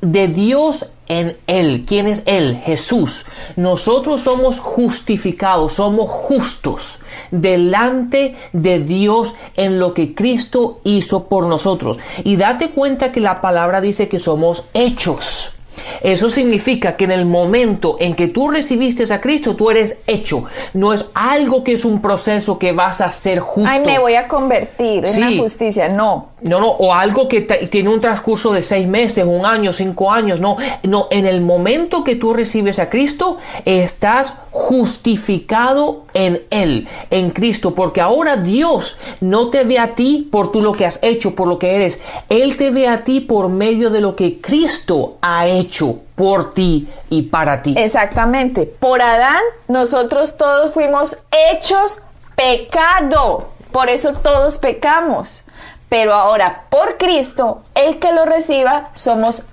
de 0.00 0.28
Dios 0.28 0.90
en 1.08 1.36
Él. 1.46 1.84
¿Quién 1.86 2.06
es 2.06 2.22
Él? 2.26 2.60
Jesús. 2.64 3.26
Nosotros 3.56 4.20
somos 4.22 4.60
justificados, 4.60 5.74
somos 5.74 6.08
justos 6.10 7.00
delante 7.30 8.36
de 8.52 8.80
Dios 8.80 9.34
en 9.56 9.78
lo 9.78 9.94
que 9.94 10.14
Cristo 10.14 10.80
hizo 10.84 11.24
por 11.24 11.46
nosotros. 11.46 11.98
Y 12.24 12.36
date 12.36 12.70
cuenta 12.70 13.12
que 13.12 13.20
la 13.20 13.40
palabra 13.40 13.80
dice 13.80 14.08
que 14.08 14.18
somos 14.18 14.66
hechos. 14.74 15.55
Eso 16.02 16.30
significa 16.30 16.96
que 16.96 17.04
en 17.04 17.12
el 17.12 17.24
momento 17.24 17.96
en 18.00 18.14
que 18.14 18.28
tú 18.28 18.48
recibiste 18.48 18.96
a 19.12 19.20
Cristo, 19.20 19.56
tú 19.56 19.70
eres 19.70 19.98
hecho. 20.06 20.44
No 20.72 20.92
es 20.92 21.06
algo 21.14 21.62
que 21.64 21.72
es 21.72 21.84
un 21.84 22.00
proceso 22.00 22.58
que 22.58 22.72
vas 22.72 23.00
a 23.00 23.10
ser 23.12 23.40
justo. 23.40 23.70
Ay, 23.70 23.80
me 23.84 23.98
voy 23.98 24.14
a 24.14 24.26
convertir 24.26 25.04
en 25.06 25.20
la 25.20 25.42
justicia. 25.42 25.88
No. 25.88 26.36
No, 26.42 26.60
no, 26.60 26.68
o 26.68 26.92
algo 26.92 27.28
que 27.28 27.40
tiene 27.40 27.88
un 27.88 28.00
transcurso 28.00 28.52
de 28.52 28.60
seis 28.60 28.86
meses, 28.86 29.24
un 29.24 29.46
año, 29.46 29.72
cinco 29.72 30.12
años, 30.12 30.38
no, 30.38 30.58
no, 30.82 31.08
en 31.10 31.26
el 31.26 31.40
momento 31.40 32.04
que 32.04 32.14
tú 32.14 32.34
recibes 32.34 32.78
a 32.78 32.90
Cristo, 32.90 33.38
estás 33.64 34.34
justificado 34.50 36.04
en 36.12 36.42
Él, 36.50 36.88
en 37.10 37.30
Cristo, 37.30 37.74
porque 37.74 38.02
ahora 38.02 38.36
Dios 38.36 38.98
no 39.20 39.48
te 39.48 39.64
ve 39.64 39.78
a 39.78 39.94
ti 39.94 40.28
por 40.30 40.52
tú 40.52 40.60
lo 40.60 40.72
que 40.72 40.84
has 40.84 40.98
hecho, 41.02 41.34
por 41.34 41.48
lo 41.48 41.58
que 41.58 41.74
eres, 41.74 42.00
Él 42.28 42.56
te 42.56 42.70
ve 42.70 42.86
a 42.86 43.02
ti 43.02 43.20
por 43.20 43.48
medio 43.48 43.88
de 43.88 44.02
lo 44.02 44.14
que 44.14 44.38
Cristo 44.40 45.16
ha 45.22 45.46
hecho 45.46 45.65
por 46.14 46.54
ti 46.54 46.88
y 47.10 47.22
para 47.22 47.62
ti. 47.62 47.74
Exactamente. 47.76 48.66
Por 48.66 49.02
Adán, 49.02 49.42
nosotros 49.68 50.36
todos 50.36 50.72
fuimos 50.72 51.18
hechos 51.52 52.02
pecado. 52.34 53.48
Por 53.72 53.88
eso 53.88 54.12
todos 54.14 54.58
pecamos. 54.58 55.42
Pero 55.88 56.14
ahora, 56.14 56.64
por 56.70 56.96
Cristo, 56.98 57.62
el 57.74 57.98
que 57.98 58.12
lo 58.12 58.24
reciba, 58.24 58.90
somos 58.94 59.44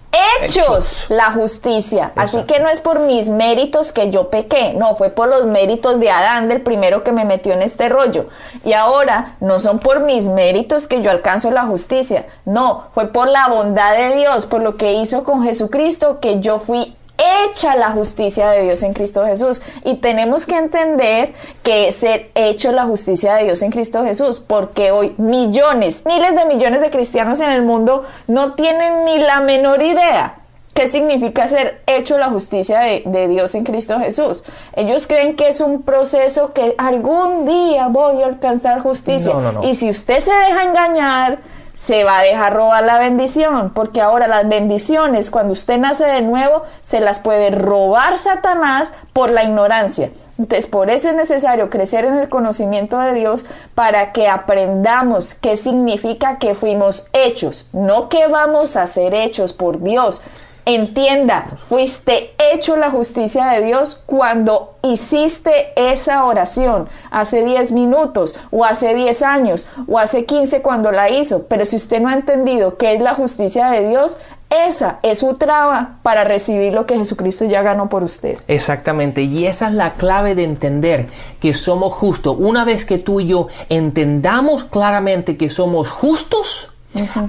hechos, 0.41 0.55
Hechos. 0.55 1.05
la 1.09 1.31
justicia. 1.31 2.11
Así 2.15 2.43
que 2.43 2.59
no 2.59 2.69
es 2.69 2.79
por 2.79 2.99
mis 2.99 3.29
méritos 3.29 3.91
que 3.91 4.09
yo 4.09 4.29
pequé, 4.29 4.73
no, 4.73 4.95
fue 4.95 5.09
por 5.09 5.27
los 5.27 5.45
méritos 5.45 5.99
de 5.99 6.09
Adán, 6.11 6.49
del 6.49 6.61
primero 6.61 7.03
que 7.03 7.11
me 7.11 7.25
metió 7.25 7.53
en 7.53 7.61
este 7.61 7.89
rollo. 7.89 8.27
Y 8.63 8.73
ahora 8.73 9.35
no 9.39 9.59
son 9.59 9.79
por 9.79 10.01
mis 10.01 10.25
méritos 10.25 10.87
que 10.87 11.01
yo 11.01 11.11
alcanzo 11.11 11.51
la 11.51 11.63
justicia, 11.63 12.25
no, 12.45 12.85
fue 12.93 13.07
por 13.07 13.27
la 13.27 13.47
bondad 13.49 13.93
de 13.93 14.15
Dios, 14.15 14.45
por 14.45 14.61
lo 14.61 14.77
que 14.77 14.93
hizo 14.93 15.23
con 15.23 15.43
Jesucristo, 15.43 16.19
que 16.19 16.39
yo 16.39 16.59
fui 16.59 16.95
hecha 17.17 17.75
la 17.75 17.91
justicia 17.91 18.49
de 18.49 18.63
Dios 18.63 18.83
en 18.83 18.93
Cristo 18.93 19.25
Jesús. 19.25 19.61
Y 19.85 19.95
tenemos 19.95 20.45
que 20.45 20.57
entender 20.57 21.33
que 21.63 21.87
es 21.87 21.95
ser 21.95 22.31
hecho 22.35 22.71
la 22.71 22.85
justicia 22.85 23.35
de 23.35 23.45
Dios 23.45 23.61
en 23.61 23.71
Cristo 23.71 24.03
Jesús, 24.03 24.39
porque 24.39 24.91
hoy 24.91 25.13
millones, 25.17 26.05
miles 26.05 26.35
de 26.35 26.45
millones 26.45 26.81
de 26.81 26.89
cristianos 26.89 27.39
en 27.39 27.49
el 27.49 27.61
mundo 27.61 28.05
no 28.27 28.53
tienen 28.53 29.05
ni 29.05 29.19
la 29.19 29.41
menor 29.41 29.81
idea 29.81 30.37
¿Qué 30.73 30.87
significa 30.87 31.47
ser 31.47 31.81
hecho 31.85 32.17
la 32.17 32.29
justicia 32.29 32.79
de, 32.79 33.03
de 33.05 33.27
Dios 33.27 33.53
en 33.53 33.63
Cristo 33.63 33.99
Jesús? 33.99 34.43
Ellos 34.75 35.05
creen 35.05 35.35
que 35.35 35.47
es 35.47 35.61
un 35.61 35.83
proceso 35.83 36.51
que 36.53 36.73
algún 36.79 37.45
día 37.45 37.89
voy 37.89 38.23
a 38.23 38.25
alcanzar 38.25 38.79
justicia. 38.79 39.33
No, 39.33 39.41
no, 39.41 39.51
no. 39.51 39.63
Y 39.63 39.75
si 39.75 39.91
usted 39.91 40.19
se 40.19 40.31
deja 40.31 40.63
engañar, 40.63 41.39
se 41.73 42.03
va 42.03 42.19
a 42.19 42.23
dejar 42.23 42.53
robar 42.53 42.83
la 42.83 42.99
bendición, 42.99 43.71
porque 43.73 44.01
ahora 44.01 44.27
las 44.27 44.47
bendiciones, 44.47 45.31
cuando 45.31 45.53
usted 45.53 45.77
nace 45.77 46.05
de 46.05 46.21
nuevo, 46.21 46.63
se 46.81 46.99
las 46.99 47.19
puede 47.19 47.49
robar 47.49 48.17
Satanás 48.17 48.93
por 49.11 49.31
la 49.31 49.43
ignorancia. 49.43 50.11
Entonces, 50.37 50.67
por 50.67 50.89
eso 50.89 51.09
es 51.09 51.15
necesario 51.15 51.69
crecer 51.69 52.05
en 52.05 52.17
el 52.17 52.29
conocimiento 52.29 52.99
de 52.99 53.13
Dios 53.13 53.45
para 53.75 54.11
que 54.11 54.27
aprendamos 54.27 55.35
qué 55.35 55.57
significa 55.57 56.37
que 56.37 56.55
fuimos 56.55 57.09
hechos, 57.13 57.69
no 57.73 58.09
que 58.09 58.27
vamos 58.27 58.75
a 58.75 58.87
ser 58.87 59.13
hechos 59.13 59.53
por 59.53 59.81
Dios, 59.81 60.21
Entienda, 60.65 61.51
fuiste 61.57 62.33
hecho 62.53 62.77
la 62.77 62.89
justicia 62.89 63.47
de 63.47 63.65
Dios 63.65 64.01
cuando 64.05 64.75
hiciste 64.81 65.73
esa 65.75 66.23
oración 66.23 66.87
hace 67.11 67.43
10 67.43 67.73
minutos 67.73 68.33
o 68.49 68.63
hace 68.63 68.95
10 68.95 69.21
años 69.23 69.67
o 69.87 69.99
hace 69.99 70.25
15 70.25 70.61
cuando 70.61 70.93
la 70.93 71.09
hizo. 71.09 71.47
Pero 71.47 71.65
si 71.65 71.75
usted 71.75 71.99
no 71.99 72.07
ha 72.07 72.13
entendido 72.13 72.77
qué 72.77 72.93
es 72.93 73.01
la 73.01 73.13
justicia 73.13 73.71
de 73.71 73.89
Dios, 73.89 74.17
esa 74.49 74.99
es 75.01 75.19
su 75.19 75.33
traba 75.35 75.99
para 76.03 76.23
recibir 76.23 76.73
lo 76.73 76.85
que 76.85 76.97
Jesucristo 76.97 77.45
ya 77.45 77.61
ganó 77.61 77.89
por 77.89 78.03
usted. 78.03 78.37
Exactamente, 78.47 79.23
y 79.23 79.47
esa 79.47 79.67
es 79.67 79.73
la 79.73 79.93
clave 79.93 80.35
de 80.35 80.43
entender 80.43 81.07
que 81.41 81.53
somos 81.53 81.93
justos. 81.93 82.35
Una 82.37 82.63
vez 82.63 82.85
que 82.85 82.99
tú 82.99 83.19
y 83.19 83.27
yo 83.27 83.47
entendamos 83.69 84.63
claramente 84.63 85.37
que 85.37 85.49
somos 85.49 85.89
justos, 85.89 86.72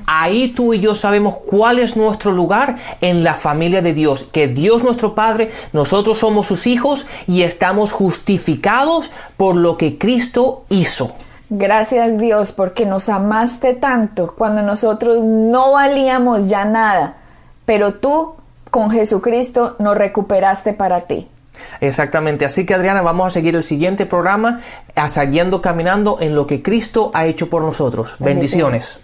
Ahí 0.07 0.48
tú 0.48 0.74
y 0.74 0.81
yo 0.81 0.94
sabemos 0.94 1.37
cuál 1.37 1.79
es 1.79 1.96
nuestro 1.96 2.33
lugar 2.33 2.77
en 3.00 3.24
la 3.24 3.35
familia 3.35 3.83
de 3.83 3.94
Dios, 3.94 4.27
que 4.31 4.48
Dios 4.48 4.83
nuestro 4.83 5.14
Padre, 5.14 5.50
nosotros 5.72 6.18
somos 6.18 6.46
sus 6.46 6.66
hijos 6.66 7.07
y 7.27 7.42
estamos 7.42 7.92
justificados 7.92 9.11
por 9.37 9.57
lo 9.57 9.77
que 9.77 9.98
Cristo 9.98 10.64
hizo. 10.68 11.14
Gracias 11.50 12.18
Dios 12.18 12.53
porque 12.53 12.87
nos 12.87 13.09
amaste 13.09 13.74
tanto 13.74 14.35
cuando 14.37 14.62
nosotros 14.62 15.24
no 15.24 15.72
valíamos 15.72 16.48
ya 16.48 16.64
nada, 16.64 17.16
pero 17.64 17.94
tú 17.94 18.35
con 18.70 18.90
Jesucristo 18.90 19.77
nos 19.79 19.96
recuperaste 19.96 20.72
para 20.72 21.03
ti. 21.03 21.29
Exactamente, 21.81 22.44
así 22.44 22.66
que 22.66 22.74
Adriana, 22.74 23.03
vamos 23.03 23.29
a 23.29 23.31
seguir 23.31 23.55
el 23.55 23.62
siguiente 23.62 24.07
programa, 24.07 24.61
a 24.96 25.07
siguiendo 25.09 25.62
caminando 25.62 26.18
en 26.20 26.35
lo 26.35 26.46
que 26.46 26.62
Cristo 26.62 27.11
ha 27.14 27.27
hecho 27.27 27.48
por 27.48 27.62
nosotros. 27.62 28.16
Bendiciones. 28.18 29.03